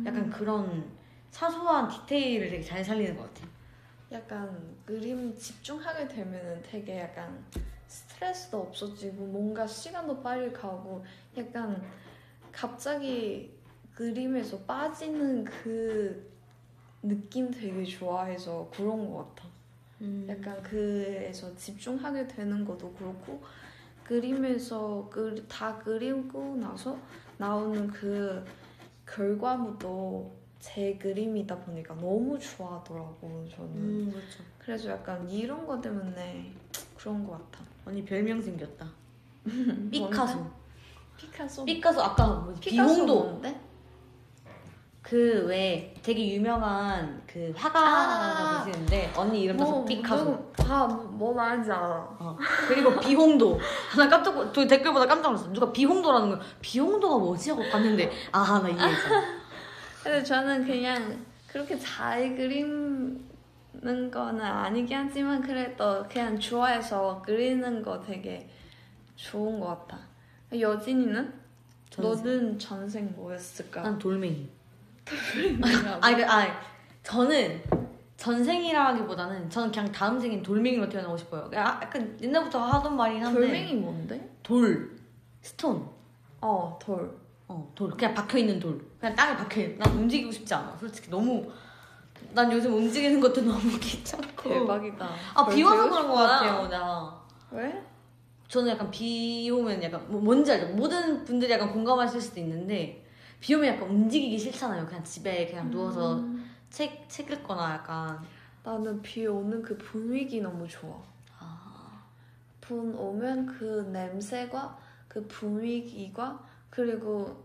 [0.06, 0.84] 약간 그런
[1.32, 3.50] 사소한 디테일을 되게 잘 살리는 것 같아요.
[4.12, 7.44] 약간 그림 집중하게 되면은 되게 약간
[7.88, 11.04] 스트레스도 없어지고 뭔가 시간도 빨리 가고
[11.38, 11.82] 약간
[12.52, 13.58] 갑자기
[13.96, 16.30] 그림에서 빠지는 그
[17.02, 19.50] 느낌 되게 좋아해서 그런 것 같아.
[20.28, 23.42] 약간 그에서 집중하게 되는 것도 그렇고
[24.04, 26.98] 그림에서 그, 다 그리고 나서
[27.38, 28.44] 나오는 그
[29.08, 33.70] 결과물도 제 그림이다 보니까 너무 좋아하더라고 저는.
[33.76, 34.44] 음 그렇죠.
[34.60, 36.54] 그래서 약간 이런 거 때문에
[36.96, 37.66] 그런 것 같아.
[37.86, 38.86] 언니 별명 생겼다.
[39.92, 40.46] 피카소.
[41.18, 41.66] 피카소.
[41.66, 42.62] 피카소 아까 뭐지?
[42.62, 43.60] 피카소 비홍도 뭔데?
[45.02, 47.90] 그 왜 되게 유명한 그 화가가
[48.62, 48.64] 아.
[48.66, 50.52] 계시는데 언니 이름 따서 피카소.
[50.70, 51.90] 아뭐 말인지 알아.
[52.20, 52.38] 어.
[52.68, 53.60] 그리고 비홍도.
[53.98, 55.52] 나 깜짝 놀- 저 댓글 보다 깜짝 놀랐어.
[55.52, 56.40] 누가 비홍도라는 거.
[56.62, 59.41] 비홍도가 뭐지 하고 봤는데 아 나 이해했어.
[60.04, 63.22] 근데 저는 그냥 그렇게 잘 그리는
[64.12, 68.50] 거는 아니긴 하지만 그래도 그냥 좋아해서 그리는 거 되게
[69.16, 70.00] 좋은 것 같아.
[70.58, 71.34] 여진이는?
[71.90, 72.24] 전생.
[72.26, 73.82] 너는 전생 뭐였을까?
[73.82, 74.50] 난 돌멩이.
[75.60, 76.06] 뭐냐고.
[76.06, 76.52] 아니, 그, 아니,
[77.04, 77.62] 저는
[78.18, 81.50] 전생이라기보다는 저는 그냥 다음 생엔 돌멩이로 태어나고 싶어요.
[81.50, 83.40] 그냥 약간 옛날부터 하던 말이긴 한데.
[83.40, 84.30] 돌멩이 뭔데?
[84.44, 84.96] 돌,
[85.42, 85.88] 스톤.
[86.40, 87.21] 어, 돌.
[87.52, 87.92] 어, 돌.
[87.92, 88.80] 그냥 박혀있는 돌.
[88.98, 89.78] 그냥 땅에 박혀있는.
[89.78, 90.76] 난 움직이고 싶지 않아.
[90.80, 91.52] 솔직히 너무.
[92.34, 94.50] 난 요즘 움직이는 것도 너무 귀찮고.
[94.50, 95.10] 대박이다.
[95.36, 96.14] 아, 비 와서 그런 것.
[96.16, 97.22] 같아요, 나.
[97.52, 97.84] 왜?
[98.48, 100.74] 저는 약간 비 오면 약간, 뭐 뭔지 알죠?
[100.76, 103.06] 모든 분들이 약간 공감하실 수도 있는데,
[103.42, 104.86] 비 오면 약간 움직이기 싫잖아요.
[104.86, 108.18] 그냥 집에 그냥 누워서 음, 책, 책 읽거나 약간.
[108.64, 110.96] 나는 비 오는 그 분위기 너무 좋아.
[111.40, 112.02] 아,
[112.62, 114.78] 비 오면 그 냄새가
[115.08, 116.40] 그 분위기가
[116.72, 117.44] 그리고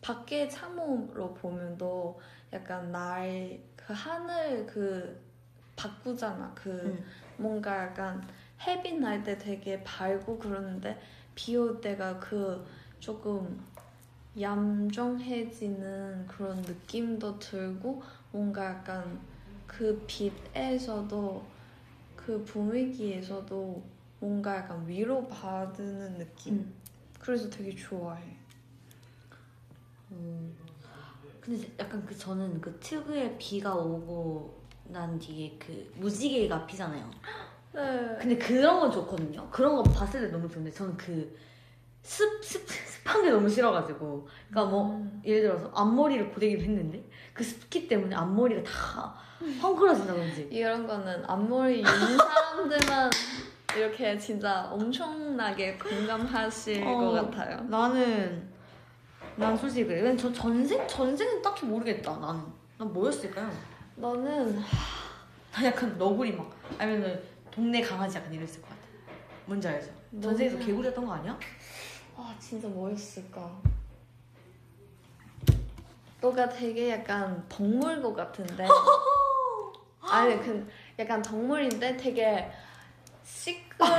[0.00, 2.20] 밖에 창문으로 보면도
[2.52, 5.20] 약간 날 그 하늘 그
[5.76, 6.52] 바꾸잖아.
[6.54, 7.04] 그 응.
[7.36, 8.22] 뭔가 약간
[8.64, 11.00] 햇빛 날 때 되게 밝고 그러는데
[11.34, 12.64] 비 올 때가 그
[13.00, 13.60] 조금
[14.40, 19.20] 얌전해지는 그런 느낌도 들고 뭔가 약간
[19.66, 21.44] 그 빛에서도
[22.16, 23.82] 그 분위기에서도
[24.20, 26.54] 뭔가 약간 위로받는 느낌.
[26.54, 26.74] 음.
[27.18, 28.36] 그래서 되게 좋아해.
[30.12, 30.56] 음.
[31.40, 37.10] 근데 약간 그 저는 그 특유의 비가 오고 난 뒤에 그 무지개가 피잖아요.
[37.72, 38.16] 네.
[38.20, 39.48] 근데 그런 건 좋거든요.
[39.50, 41.36] 그런 거 봤을 때 너무 좋은데 저는 그
[42.02, 44.28] 습, 습, 습한 게 너무 싫어가지고.
[44.50, 45.22] 그러니까 뭐, 음.
[45.24, 47.02] 예를 들어서 앞머리를 고데기를 했는데
[47.32, 49.14] 그 습기 때문에 앞머리가 다
[49.62, 50.48] 헝클어진다든지.
[50.50, 53.10] 이런 거는 앞머리 있는 사람들만
[53.76, 56.98] 이렇게 진짜 엄청나게 공감하실 어.
[56.98, 57.62] 것 같아요.
[57.62, 58.51] 나는,
[59.36, 59.96] 난 솔직히 그래.
[59.96, 60.86] 왜냐면 저 전생?
[60.86, 62.42] 전생은 딱히 모르겠다, 나는.
[62.78, 63.50] 난 뭐였을까요?
[63.96, 64.56] 너는
[65.52, 68.80] 난 약간 너구리 막, 아니면은 동네 강아지 약간 이랬을 것 같아.
[69.46, 69.90] 뭔지 알죠?
[70.20, 71.38] 전생에서 너는- 개구리였던 거 아니야?
[72.16, 73.50] 아 진짜 뭐였을까?
[76.20, 78.64] 너가 되게 약간 동물 것 같은데
[80.00, 80.68] 아니 그
[80.98, 82.48] 약간 동물인데 되게
[83.24, 83.98] 시끄러운.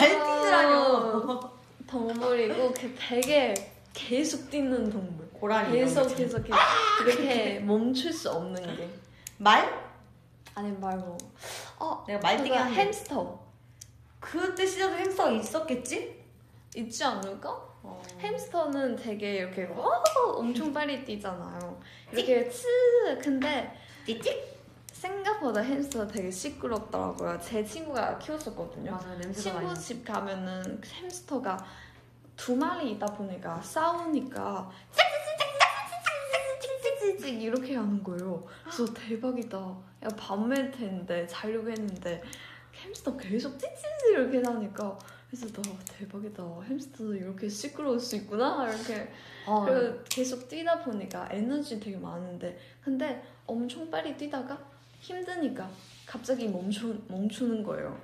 [1.85, 3.53] 동물이고 그 되게
[3.93, 5.77] 계속 뛰는 동물 고라니.
[5.77, 6.57] 계속 계속 계속
[7.05, 8.89] 이렇게 멈출 수 없는 게
[9.37, 9.91] 말?
[10.55, 11.17] 아니 말고
[11.79, 13.43] 어 내가 그거 하는 햄스터
[14.21, 16.23] 그때 시절도 햄스터가 있었겠지?
[16.77, 17.49] 있지 않을까?
[17.81, 18.01] 어.
[18.21, 20.01] 햄스터는 되게 이렇게 와
[20.33, 21.77] 엄청 빨리 뛰잖아요.
[22.13, 22.65] 이렇게 츠
[23.21, 24.53] 근데 띠찍?
[24.93, 27.37] 생각보다 햄스터 되게 시끄럽더라고요.
[27.41, 28.91] 제 친구가 키웠었거든요.
[28.91, 29.77] 맞아 친구 많이.
[29.77, 31.57] 집 가면은 햄스터가
[32.35, 35.32] 두 마리 있다 보니까 싸우니까 찌찌찌
[37.17, 38.45] 찌찌찌찌찌 이렇게 하는 거예요.
[38.63, 39.57] 그래서 대박이다.
[39.57, 42.21] 야 밤일 텐데 자려고 했는데
[42.75, 44.97] 햄스터 계속 찌찌찌 이렇게 나니까
[45.29, 46.43] 그래서 나 대박이다.
[46.63, 49.11] 햄스터도 이렇게 시끄러울 수 있구나 이렇게
[49.47, 54.57] 어, 그리고 계속 뛰다 보니까 에너지 되게 많은데 근데 엄청 빨리 뛰다가
[54.99, 55.69] 힘드니까
[56.05, 57.99] 갑자기 멈추, 멈추는 거예요.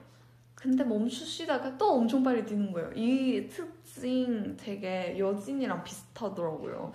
[0.55, 2.91] 근데 멈추시다가 또 엄청 빨리 뛰는 거예요.
[2.93, 6.91] 이 특징 되게 여진이랑 비슷하더라고요.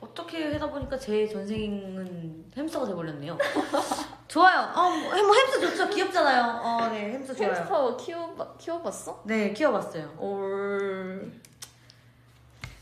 [0.00, 3.36] 어떻게 하다 보니까 제 전생은 햄스터가 돼버렸네요.
[4.28, 4.60] 좋아요.
[4.74, 5.88] 어, 뭐, 햄- 뭐 햄스터 좋죠.
[5.90, 6.60] 귀엽잖아요.
[6.62, 7.52] 어, 네, 햄스터 좋아요.
[7.52, 9.22] 햄스터 키워, 키워봤어?
[9.24, 10.14] 네, 키워봤어요.
[10.18, 11.32] 올...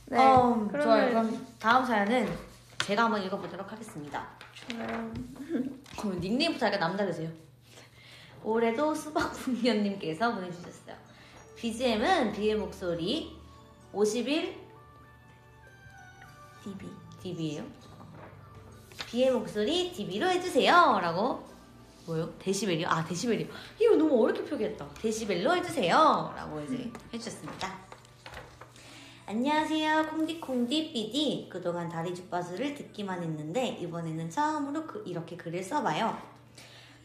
[0.06, 1.08] 네, 어, 그러면- 좋아요.
[1.10, 2.28] 그럼 다음 사연은
[2.84, 4.26] 제가 한번 읽어보도록 하겠습니다.
[4.54, 5.12] 좋아요.
[6.04, 7.30] 어, 닉네임부터 약간 남다르세요.
[8.42, 10.94] 올해도 수박분면님께서 보내주셨어요.
[11.56, 13.38] BGM은 비의 목소리
[13.92, 14.54] 51
[16.62, 17.03] DB.
[17.24, 17.64] dB예요.
[19.06, 20.98] 비의 목소리 dB로 해주세요.
[21.00, 21.42] 라고
[22.06, 22.30] 뭐요?
[22.38, 22.86] 데시벨이요?
[22.88, 23.46] 아 데시벨이요.
[23.80, 24.86] 이거 너무 어렵게 표기했다.
[25.00, 26.32] 데시벨로 해주세요.
[26.36, 27.84] 라고 이제 해주셨습니다.
[29.26, 30.06] 안녕하세요.
[30.10, 31.48] 콩디콩디 삐디.
[31.50, 36.16] 그동안 다리 주파수를 듣기만 했는데 이번에는 처음으로 그- 이렇게 글을 써봐요.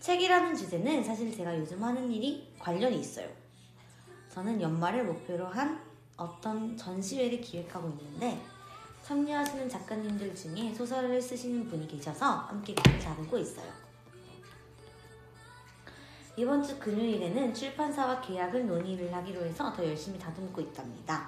[0.02, 3.30] 책이라는 주제는 사실 제가 요즘 하는 일이 관련이 있어요.
[4.34, 5.82] 저는 연말을 목표로 한
[6.18, 8.38] 어떤 전시회를 기획하고 있는데
[9.10, 13.66] 참여하시는 작가님들 중에 소설을 쓰시는 분이 계셔서 함께 글을 다루고 있어요.
[16.36, 21.28] 이번 주 금요일에는 출판사와 계약을 논의를 하기로 해서 더 열심히 다듬고 있답니다.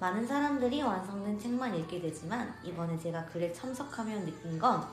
[0.00, 4.86] 많은 사람들이 완성된 책만 읽게 되지만 이번에 제가 글에 참석하며 느낀 건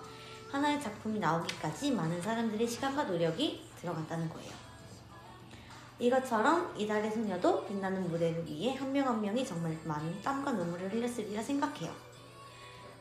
[0.49, 4.58] 하나의 작품이 나오기까지 많은 사람들의 시간과 노력이 들어간다는 거예요.
[5.99, 11.41] 이것처럼 이달의 소녀도 빛나는 무대를 위해 한 명 한 명이 정말 많은 땀과 눈물을 흘렸으리라
[11.43, 11.93] 생각해요.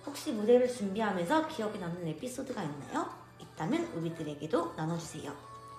[0.04, 3.08] 혹시 무대를 준비하면서 기억에 남는 에피소드가 있나요?
[3.38, 5.32] 있다면 우리들에게도 나눠주세요.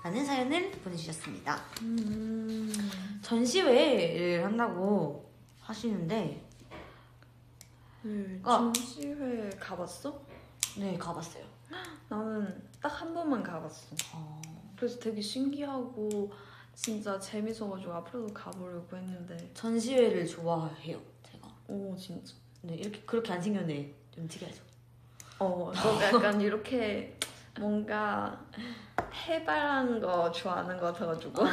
[0.03, 1.59] 라는 사연을 보내주셨습니다.
[1.81, 2.71] 음.
[3.21, 5.29] 전시회를 한다고
[5.61, 6.45] 하시는데
[8.03, 8.71] 네, 아.
[8.73, 10.21] 전시회 가봤어?
[10.77, 11.43] 네 가봤어요.
[12.07, 13.87] 나는 딱 한 번만 가봤어.
[14.13, 14.41] 어,
[14.77, 16.31] 그래서 되게 신기하고
[16.81, 20.97] 진짜 재밌어가지고 앞으로도 가보려고 했는데 전시회를 좋아해요
[21.29, 21.47] 제가.
[21.67, 24.61] 오 진짜 네 이렇게 그렇게 안 생겼네 좀 특이하죠.
[25.39, 27.17] 어, 너 약간 이렇게
[27.59, 28.39] 뭔가
[29.13, 31.45] 해발한 거 좋아하는 거 같아가지고.
[31.45, 31.49] 아,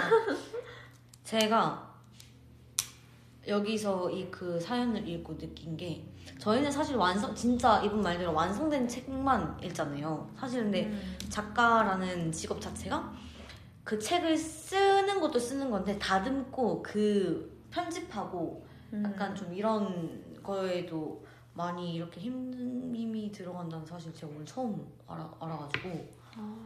[1.25, 1.95] 제가
[3.49, 6.05] 여기서 이 그 사연을 읽고 느낀 게
[6.39, 10.31] 저희는 사실 완성 진짜 이분 말대로 완성된 책만 읽잖아요.
[10.39, 11.19] 사실 근데 음.
[11.29, 13.13] 작가라는 직업 자체가
[13.87, 19.05] 그 책을 쓰는 것도 쓰는 건데 다듬고 그 편집하고 음.
[19.05, 21.25] 약간 좀 이런 거에도
[21.55, 22.53] 많이 이렇게 힘,
[22.93, 26.57] 힘이 들어간다는 사실 제가 오늘 처음 알아, 알아가지고 아,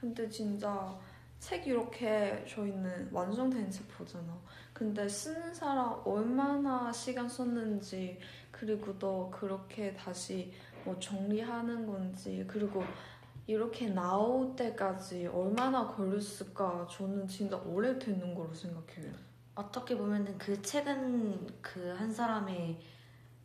[0.00, 0.98] 근데 진짜
[1.38, 4.36] 책 이렇게 저희는 완성된 책 보잖아.
[4.72, 8.18] 근데 쓰는 사람 얼마나 시간 썼는지
[8.50, 10.52] 그리고 또 그렇게 다시
[10.84, 12.82] 뭐 정리하는 건지 그리고
[13.46, 19.12] 이렇게 나올 때까지 얼마나 걸렸을까 저는 진짜 오래 되는 거로 생각해요.
[19.54, 22.80] 어떻게 보면은 그 책은 그한 사람의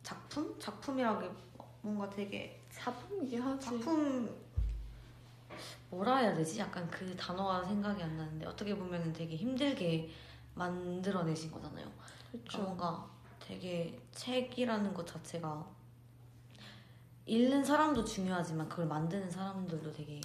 [0.02, 0.58] 작품?
[0.58, 1.28] 작품이라기
[1.82, 3.66] 뭔가 되게 작품이긴 하지.
[3.66, 4.34] 작품
[5.90, 6.58] 뭐라 해야 되지?
[6.60, 10.08] 약간 그 단어가 생각이 안 나는데 어떻게 보면은 되게 힘들게
[10.54, 11.86] 만들어내신 거잖아요.
[12.28, 12.62] 그러니까 그렇죠.
[12.62, 15.66] 뭔가 되게 책이라는 것 자체가
[17.30, 20.20] 읽는 사람도 중요하지만 그걸 만드는 사람들도 되게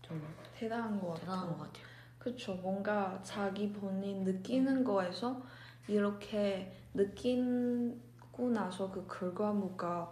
[0.00, 1.20] 좀 대단한 것 같아.
[1.20, 1.84] 대단한 것 같아요.
[2.18, 2.54] 그렇죠.
[2.54, 5.42] 뭔가 자기 본인 느끼는 거에서
[5.86, 10.10] 이렇게 느끼고 나서 그 결과물과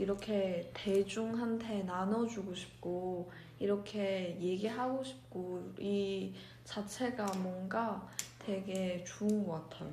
[0.00, 8.08] 이렇게 대중한테 나눠주고 싶고 이렇게 얘기하고 싶고 이 자체가 뭔가
[8.40, 9.92] 되게 좋은 것 같아요.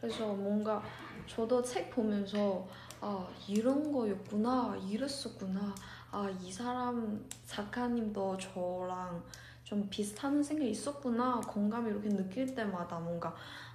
[0.00, 0.82] 그래서 뭔가
[1.26, 2.66] 저도 책 보면서
[3.00, 5.74] 아 이런 거였구나 이랬었구나
[6.10, 9.22] 아 이 사람 작가님도 저랑
[9.64, 13.34] 좀 비슷한 생각이 있었구나 공감이 이렇게 느낄 때마다 뭔가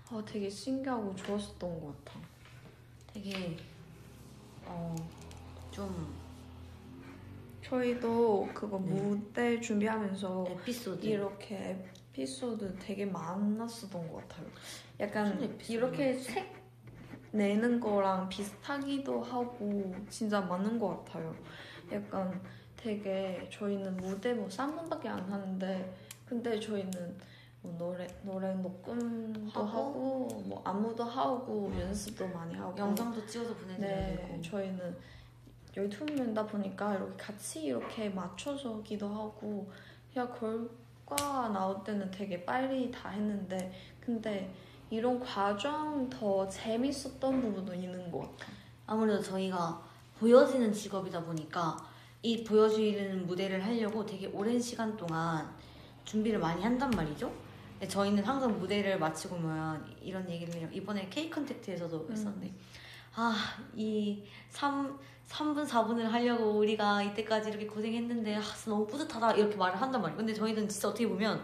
[0.10, 2.20] 아, 되게 신기하고 좋았었던 것 같아.
[3.14, 3.58] 되게
[4.68, 4.96] 어
[5.72, 6.14] 좀
[7.64, 8.92] 저희도 그거 네.
[8.94, 14.46] 무대 준비하면서 에피소드 이렇게 에피소드 되게 많았었던 것 같아요.
[15.00, 15.58] 약간?
[15.68, 16.63] 이렇게 책
[17.34, 21.36] 내는 거랑 비슷하기도 하고 진짜 많은 것 같아요.
[21.92, 22.40] 약간
[22.78, 25.96] 되게 저희는 무대 뭐 3분밖에 안 하는데
[26.28, 27.18] 근데 저희는
[27.64, 30.28] 뭐 노래 노래 녹음도 하고?
[30.28, 34.96] 하고, 뭐 안무도 하고 연습도 많이 하고 영상도 찍어서 보내드려야 네, 되고 저희는
[35.76, 39.72] 12명이다 보니까 이렇게 같이 이렇게 맞춰서기도 하고
[40.16, 44.54] 야 결과 나올 때는 되게 빨리 다 했는데 근데
[44.94, 48.52] 이런 과정 더 재밌었던 부분도 있는 것 같아.
[48.86, 49.82] 아무래도 저희가
[50.20, 51.76] 보여지는 직업이다 보니까
[52.22, 55.50] 이 보여지는 무대를 하려고 되게 오랜 시간 동안
[56.06, 57.34] 준비를 많이 한단 말이죠.
[57.72, 60.70] 근데 저희는 항상 무대를 마치고 오면 이런 얘기를 해요.
[60.72, 62.54] 이번에 K 컨택트에서도 했었는데
[63.16, 63.36] 아,
[63.76, 70.04] 이 3, 3분, 4분을 하려고 우리가 이때까지 이렇게 고생했는데 아, 너무 뿌듯하다 이렇게 말을 한단
[70.04, 70.18] 말이에요.
[70.18, 71.44] 근데 저희는 진짜 어떻게 보면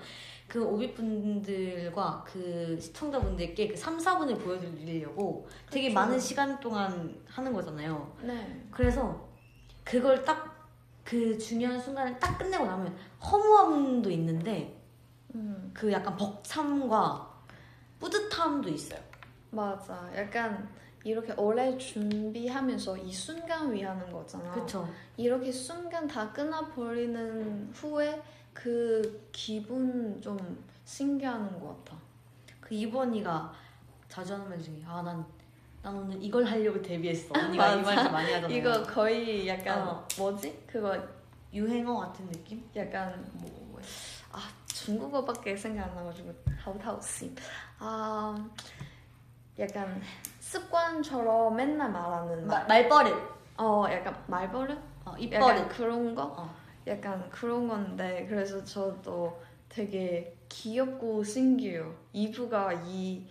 [0.49, 5.99] 그 오비분들과 그 시청자분들께 그 3, 4분을 보여드리려고 되게 그쵸.
[5.99, 8.13] 많은 시간 동안 하는 거잖아요.
[8.23, 8.67] 네.
[8.71, 9.29] 그래서
[9.85, 10.59] 그걸 딱
[11.09, 14.79] 그 중요한 순간을 딱 끝내고 나면 허무함도 있는데
[15.33, 17.27] 음, 그 약간 벅참과
[17.99, 18.99] 뿌듯함도 있어요.
[19.49, 20.07] 맞아.
[20.15, 20.69] 약간
[21.03, 24.51] 이렇게 오래 준비하면서 이 순간 위하는 거잖아.
[24.51, 24.87] 그쵸?
[25.17, 28.21] 이렇게 순간 다 끝나버리는 후에
[28.63, 30.37] 그 기분 좀
[30.85, 31.97] 신기하는 것 같아.
[32.59, 33.53] 그 이번이가
[34.09, 35.25] 자주 하는 말 중에 아 난
[35.81, 37.33] 난 오늘 이걸 하려고 데뷔했어.
[37.33, 37.95] 언니가 이 맞아.
[37.95, 38.57] 말좀 많이 하잖아요.
[38.57, 40.05] 이거 거의 약간 어.
[40.17, 40.63] 뭐지?
[40.67, 40.97] 그거
[41.53, 42.69] 유행어 같은 느낌?
[42.75, 43.79] 약간 뭐
[44.33, 47.33] 아 중국어밖에 생각 안 나가지고 하우타우시
[47.79, 48.35] 아
[49.57, 50.01] 약간
[50.41, 52.67] 습관처럼 맨날 말하는 마- 말.
[52.67, 53.13] 말버릇.
[53.57, 54.77] 어 약간 말버릇?
[55.05, 55.69] 어, 입버릇.
[55.69, 56.23] 그런 거?
[56.37, 56.55] 어.
[56.89, 61.95] 약간 그런 건데 그래서 저도 되게 귀엽고 신기해요.
[62.13, 63.25] 이브가 이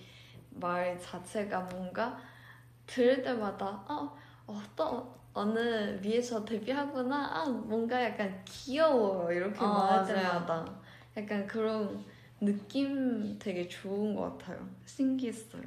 [0.60, 2.18] 말 자체가 뭔가
[2.86, 4.12] 들을 때마다 어,
[4.46, 10.06] 어, 또 어느 위에서 데뷔하구나 아, 뭔가 약간 귀여워요 이렇게 어, 말할.
[10.06, 10.74] 때마다
[11.16, 12.04] 약간 그런
[12.40, 14.68] 느낌 되게 좋은 것 같아요.
[14.86, 15.62] 신기했어요.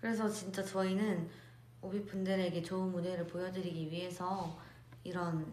[0.00, 1.28] 그래서 진짜 저희는
[1.82, 4.56] 오비 분들에게 좋은 무대를 보여드리기 위해서
[5.04, 5.44] 이런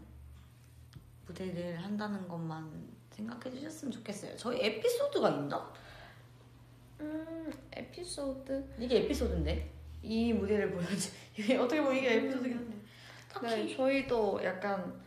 [1.26, 2.72] 무대를 한다는 것만
[3.12, 4.36] 생각해 주셨으면 좋겠어요.
[4.38, 5.72] 저희 에피소드가 있나?
[7.02, 9.72] 음 에피소드 이게 에피소드인데
[10.02, 12.74] 이 무대를 보여주 이게 어떻게 보면 이게 에피소드긴 한데
[13.42, 15.02] 네, 저희도 약간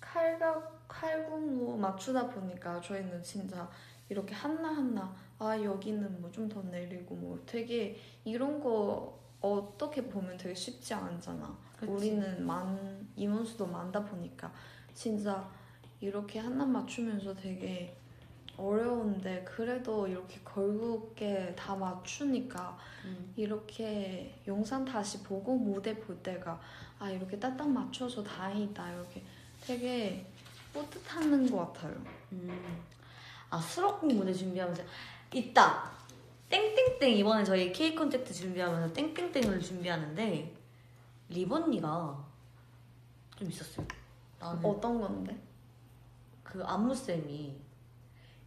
[0.00, 3.68] 칼각 칼군무 맞추다 보니까 저희는 진짜
[4.08, 10.36] 이렇게 하나 하나 아 여기는 뭐 좀 더 내리고 뭐 되게 이런 거 어떻게 보면
[10.36, 11.56] 되게 쉽지 않잖아.
[11.78, 11.92] 그치.
[11.92, 14.52] 우리는 많 인원수도 많다 보니까
[14.94, 15.48] 진짜
[16.00, 17.96] 이렇게 하나 맞추면서 되게
[18.56, 23.32] 어려운데 그래도 이렇게 결국에 다 맞추니까 음.
[23.36, 26.60] 이렇게 영상 다시 보고 무대 볼 때가
[26.98, 29.22] 아 이렇게 딱딱 맞춰서 다행이다 이렇게
[29.60, 30.26] 되게
[30.72, 31.94] 뿌듯하는 것 같아요.
[32.32, 32.82] 음.
[33.50, 34.82] 아 수록곡 무대 준비하면서
[35.32, 35.90] 있다.
[36.50, 40.54] 땡땡땡 이번에 저희 K 콘택트 준비하면서 땡땡땡을 준비하는데
[41.28, 42.24] 리본니가
[43.36, 43.86] 좀 있었어요.
[44.38, 45.38] 나는 어떤 건데?
[46.42, 47.60] 그 안무 쌤이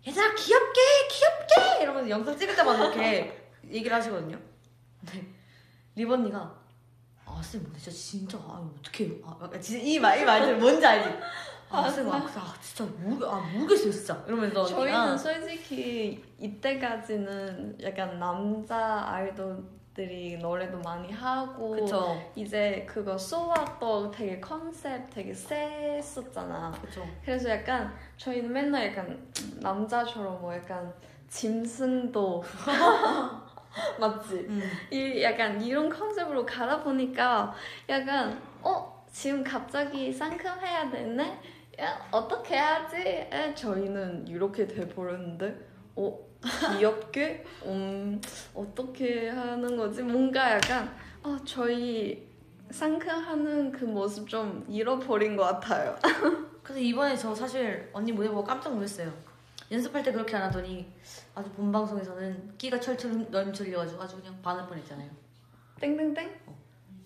[0.08, 4.39] 얘들아 귀엽게 귀엽게 이러면서 영상 찍을 때마다 이렇게 얘기를 하시거든요.
[5.00, 5.28] 근데
[5.96, 6.62] 리본니가
[7.26, 11.20] 아쌤 근데 진짜 진짜 아 어떻게 아 진짜 이말 이 말들 뭔지 알지?
[11.70, 19.06] 아쌤 아, 아 진짜 모르 아 모르겠어요 진짜 이러면서 저희는 언니가 솔직히 이때까지는 약간 남자
[19.08, 19.64] 아이돌
[19.94, 26.72] 들이 노래도 많이 하고 그쵸 이제 그거 소아또 되게 컨셉 되게 셌었잖아.
[26.82, 29.28] 그쵸 그래서 약간 저희는 맨날 약간
[29.60, 30.94] 남자처럼 뭐 약간
[31.28, 32.44] 짐승도
[34.00, 34.36] 맞지?
[34.50, 34.62] 음.
[34.92, 37.54] 이 약간 이런 컨셉으로 가다 보니까
[37.89, 41.39] 약간 어 지금 갑자기 상큼해야 되네?
[41.82, 42.98] 야 어떻게 하지?
[42.98, 45.54] 에, 저희는 이렇게 돼 버렸는데
[45.96, 46.30] 어
[46.78, 48.20] 귀엽게 음
[48.54, 50.02] 어떻게 하는 거지?
[50.02, 52.28] 뭔가 약간 어 저희
[52.72, 55.96] 상큼하는 그 모습 좀 잃어버린 것 같아요.
[56.64, 59.12] 그래서 이번에 저 사실 언니 무대 보고 깜짝 놀랐어요.
[59.72, 60.92] 연습할 때 그렇게 안 하더니
[61.34, 65.10] 아주 본 방송에서는 끼가 철철 넘쳐려가지고 아주 그냥 반할 뻔했잖아요.
[65.80, 66.39] 땡땡땡.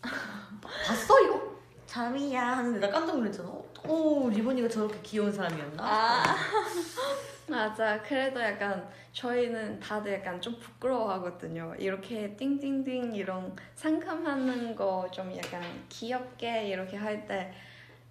[0.62, 1.56] 봤어 이거?
[1.86, 3.50] 잠이야 하는데 나 깜짝 놀랐잖아.
[3.50, 5.84] 어, 오 리본이가 저렇게 귀여운 사람이었나?
[5.84, 6.24] 아
[7.48, 8.02] 맞아.
[8.02, 11.76] 그래도 약간 저희는 다들 약간 좀 부끄러워하거든요.
[11.78, 17.54] 이렇게 띵띵띵 이런 상큼하는 거 좀 약간 귀엽게 이렇게 할 때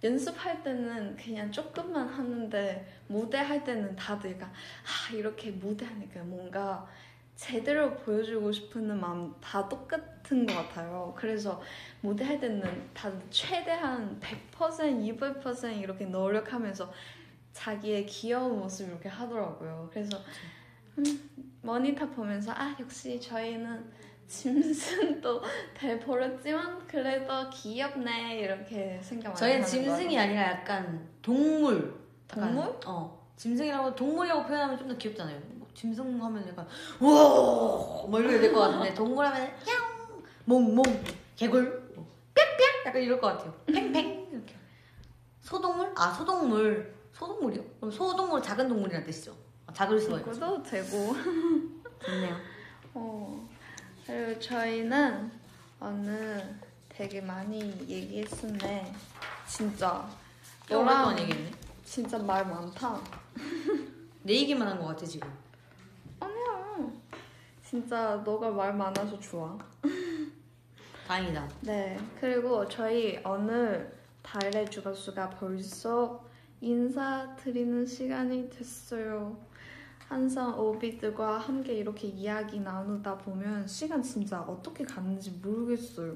[0.03, 6.87] 연습할 때는 그냥 조금만 하는데 무대 할 때는 다들 약간 아 이렇게 무대 하니까 뭔가
[7.35, 11.13] 제대로 보여주고 싶은 마음 다 똑같은 것 같아요.
[11.17, 11.61] 그래서
[12.01, 12.61] 무대 할 때는
[12.93, 16.91] 다들 최대한 100% 200% 이렇게 노력하면서
[17.59, 19.89] 자기의 귀여운 모습 이렇게 하더라고요.
[19.91, 20.17] 그래서
[20.97, 21.29] 음,
[21.61, 23.91] 모니터 보면서 아 역시 저희는
[24.27, 25.41] 짐승도
[25.73, 30.17] 돼버렸지만 그래도 귀엽네 이렇게 생각 많이 저희는 짐승이.
[30.19, 31.95] 아니라 약간 동물.
[32.31, 32.75] 약간, 동물?
[32.85, 33.25] 어.
[33.37, 35.39] 짐승이라고 동물이라고 표현하면 좀 더 귀엽잖아요.
[35.53, 36.67] 뭐 짐승 하면 약간
[36.99, 40.83] 우와 뭐 이렇게 될 것 같은데 동물 하면 야옹 몽몽
[41.37, 43.53] 개굴 뭐, 빽빽 약간 이럴 것 같아요.
[43.67, 44.55] 팽팽 이렇게.
[45.41, 45.93] 소동물?
[45.95, 46.94] 아 소동물.
[47.19, 47.63] 소동물이요?
[47.79, 49.35] 그럼 소동물 작은 동물이란 뜻이죠.
[49.67, 50.31] 아, 작을 수가 있죠.
[50.31, 51.13] 그것도 되고
[52.03, 52.35] 좋네요.
[52.93, 53.49] 어,
[54.05, 55.31] 그리고 저희는
[55.79, 56.55] 오늘
[56.89, 58.93] 되게 많이 얘기했었네
[59.47, 60.07] 진짜
[60.69, 61.51] 오랫동안 얘기했네.
[61.83, 62.99] 진짜 말 많다
[64.23, 65.29] 내 얘기만 한 것 같아 지금.
[66.19, 66.89] 아니야
[67.63, 69.57] 진짜 너가 말 많아서 좋아
[71.07, 71.47] 다행이다.
[71.61, 76.25] 네, 그리고 저희 오늘 달의 주가수가 벌써
[76.61, 79.37] 인사드리는 시간이 됐어요.
[80.07, 86.15] 항상 오비들과 함께 이렇게 이야기 나누다 보면 시간 진짜 어떻게 갔는지 모르겠어요.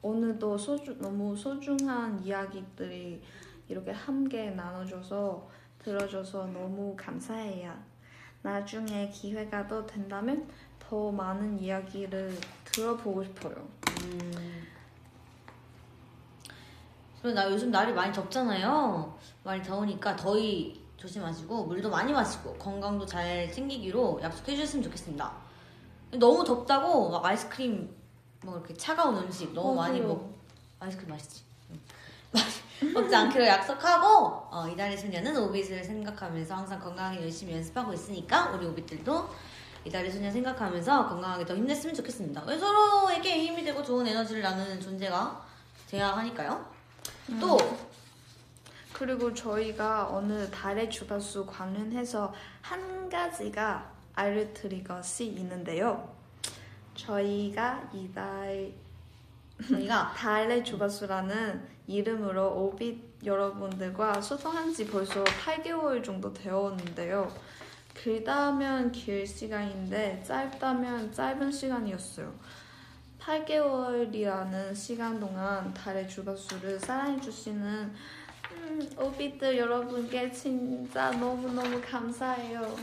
[0.00, 3.22] 오늘도 소주, 너무 소중한 이야기들이
[3.68, 5.48] 이렇게 함께 나눠줘서
[5.78, 7.72] 들어줘서 너무 감사해요.
[8.42, 10.48] 나중에 기회가 더 된다면
[10.80, 13.68] 더 많은 이야기를 들어보고 싶어요.
[14.02, 14.61] 음.
[17.22, 19.16] 그리고 나 요즘 날이 많이 덥잖아요.
[19.44, 25.32] 많이 더우니까 더위 조심하시고 물도 많이 마시고 건강도 잘 챙기기로 약속해 주셨으면 좋겠습니다.
[26.14, 27.88] 너무 덥다고 막 아이스크림
[28.44, 30.14] 뭐 이렇게 차가운 음식 너무 많이 맞아요.
[30.14, 30.34] 먹
[30.80, 31.44] 아이스크림 맛있지.
[31.70, 31.80] 응.
[32.92, 39.28] 먹지 않기로 약속하고 어, 이달의 소녀는 오빛을 생각하면서 항상 건강하게 열심히 연습하고 있으니까 우리 오빛들도
[39.84, 42.42] 이달의 소녀 생각하면서 건강하게 더 힘냈으면 좋겠습니다.
[42.46, 45.40] 왜 서로에게 힘이 되고 좋은 에너지를 나누는 존재가
[45.88, 46.71] 돼야 하니까요.
[47.40, 47.58] 또
[48.92, 56.14] 그리고 저희가 오늘 달의 주가수 관련해서 한 가지가 알려드릴 것이 있는데요.
[56.94, 58.72] 저희가 이달
[59.66, 67.32] 저희가 달의 주가수라는 이름으로 오빛 여러분들과 소통한 지 벌써 8개월 정도 되었는데요.
[67.94, 72.32] 길다면 길 시간인데 짧다면 짧은 시간이었어요.
[73.24, 77.94] 8개월이라는 시간 동안 달의 주파수를 사랑해주시는
[78.52, 82.76] 음, 오비들 여러분께 진짜 너무너무 감사해요.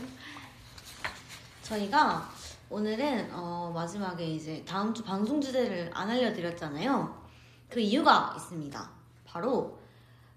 [1.62, 2.28] 저희가
[2.70, 7.22] 오늘은 어, 마지막에 이제 다음 주 방송 주제를 안 알려드렸잖아요.
[7.68, 8.90] 그 이유가 있습니다.
[9.26, 9.78] 바로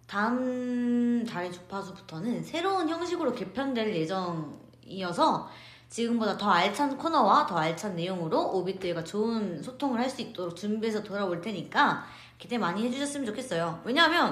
[0.06, 5.50] 다음 달의 주파수부터는 새로운 형식으로 개편될 예정이어서
[5.94, 11.40] 지금보다 더 알찬 코너와 더 알찬 내용으로 오빛들과 좋은 소통을 할 수 있도록 준비해서 돌아올
[11.40, 12.04] 테니까
[12.40, 13.80] 기대 많이 해주셨으면 좋겠어요.
[13.84, 14.32] 왜냐하면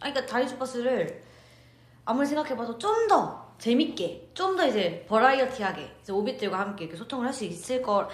[0.00, 1.24] 아 그러니까 달의 주파수를
[2.04, 7.32] 아무리 생각해봐도 좀 더 재밌게, 좀 더 이제 버라이어티하게 이제 오빛들과 함께 이렇게 소통을 할
[7.34, 8.06] 수 있을 걸.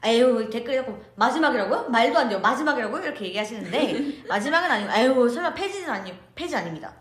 [0.00, 1.88] 아유 댓글에 자꾸 마지막이라고요?
[1.88, 2.38] 말도 안 돼요.
[2.38, 3.02] 마지막이라고요?
[3.02, 6.94] 이렇게 얘기하시는데 마지막은 아니고 아유 설마 폐지는 아니 폐지 아닙니다.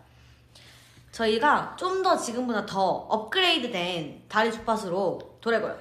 [1.11, 5.77] 저희가 좀 더 지금보다 더 업그레이드된 다리 주파수로 돌아가요.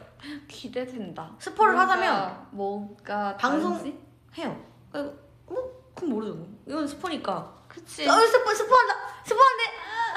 [0.47, 1.35] 기대된다.
[1.41, 3.99] 스포를 뭔가- 하자면 뭔가 방송- 다르지?
[4.39, 4.65] 해요.
[4.93, 5.13] 아이고,
[5.47, 6.35] 뭐 그건 모르죠.
[6.35, 6.49] 뭐.
[6.69, 7.53] 이건 스포니까.
[7.67, 8.09] 그치.
[8.09, 8.95] 어, 스포 스포한다.
[9.25, 9.63] 스포한데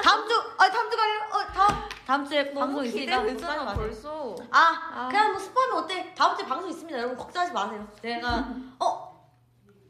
[0.04, 3.76] 다음 주, 아 다음 주가 아니라 어 다음 다음 주에 방송 있으니까 걱정하지.
[3.76, 4.36] 벌써.
[4.52, 5.08] 아, 아.
[5.08, 6.14] 그냥 뭐 스포하면 어때?
[6.16, 6.96] 다음 주에 방송 있습니다.
[6.98, 7.86] 여러분 걱정하지 마세요.
[8.02, 8.48] 내가
[8.78, 9.30] 어,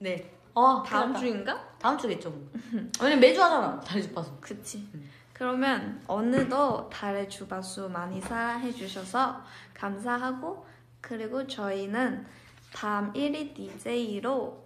[0.01, 0.33] 네.
[0.55, 1.19] 어, 다음 큰일 났다.
[1.21, 1.69] 주인가?
[1.79, 2.31] 다음 주겠죠.
[2.31, 2.49] 뭐.
[3.03, 3.79] 왜냐면 매주 하잖아.
[3.81, 4.33] 달의 주파수.
[4.41, 4.79] 그치.
[4.95, 5.11] 음.
[5.41, 9.41] 그러면 오늘도 달의 주파수 많이 사랑해 주셔서
[9.73, 10.67] 감사하고
[11.01, 12.27] 그리고 저희는
[12.75, 14.63] 다음 1일 DJ로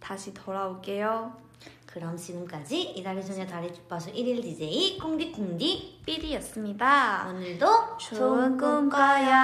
[0.00, 1.36] 다시 돌아올게요.
[1.84, 7.26] 그럼 지금까지 이달의 소녀 달의 주파수 1일 DJ 콩디콩디 삐리였습니다.
[7.28, 9.34] 오늘도 좋은 꿈 꿔요.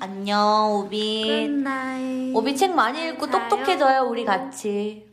[0.00, 1.46] 안녕 오빛.
[1.46, 2.36] Good night.
[2.36, 3.30] 오빛 책 많이 읽고.
[3.30, 5.10] 똑똑해져요 우리 같이.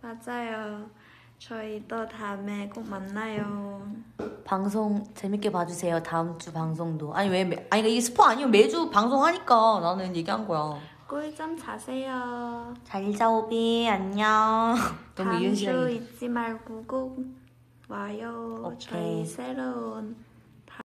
[0.00, 1.01] 맞아요.
[1.46, 3.84] 저희 또 다음에 꼭 만나요.
[4.44, 6.00] 방송 재밌게 봐주세요.
[6.02, 7.12] 다음 주 방송도.
[7.14, 7.44] 아니 왜?
[7.44, 10.78] 매- 아니 이게 스포 아니면 매주 방송하니까 나는 얘기한 거야.
[11.08, 12.72] 꿀잠 자세요.
[12.84, 14.74] 잘 자 오비 안녕.
[15.16, 15.90] 너무 다음 이은 주.
[15.90, 17.18] 잊지 말고 꼭
[17.88, 18.62] 와요.
[18.64, 18.78] 오케이.
[18.78, 20.16] 저희 새로운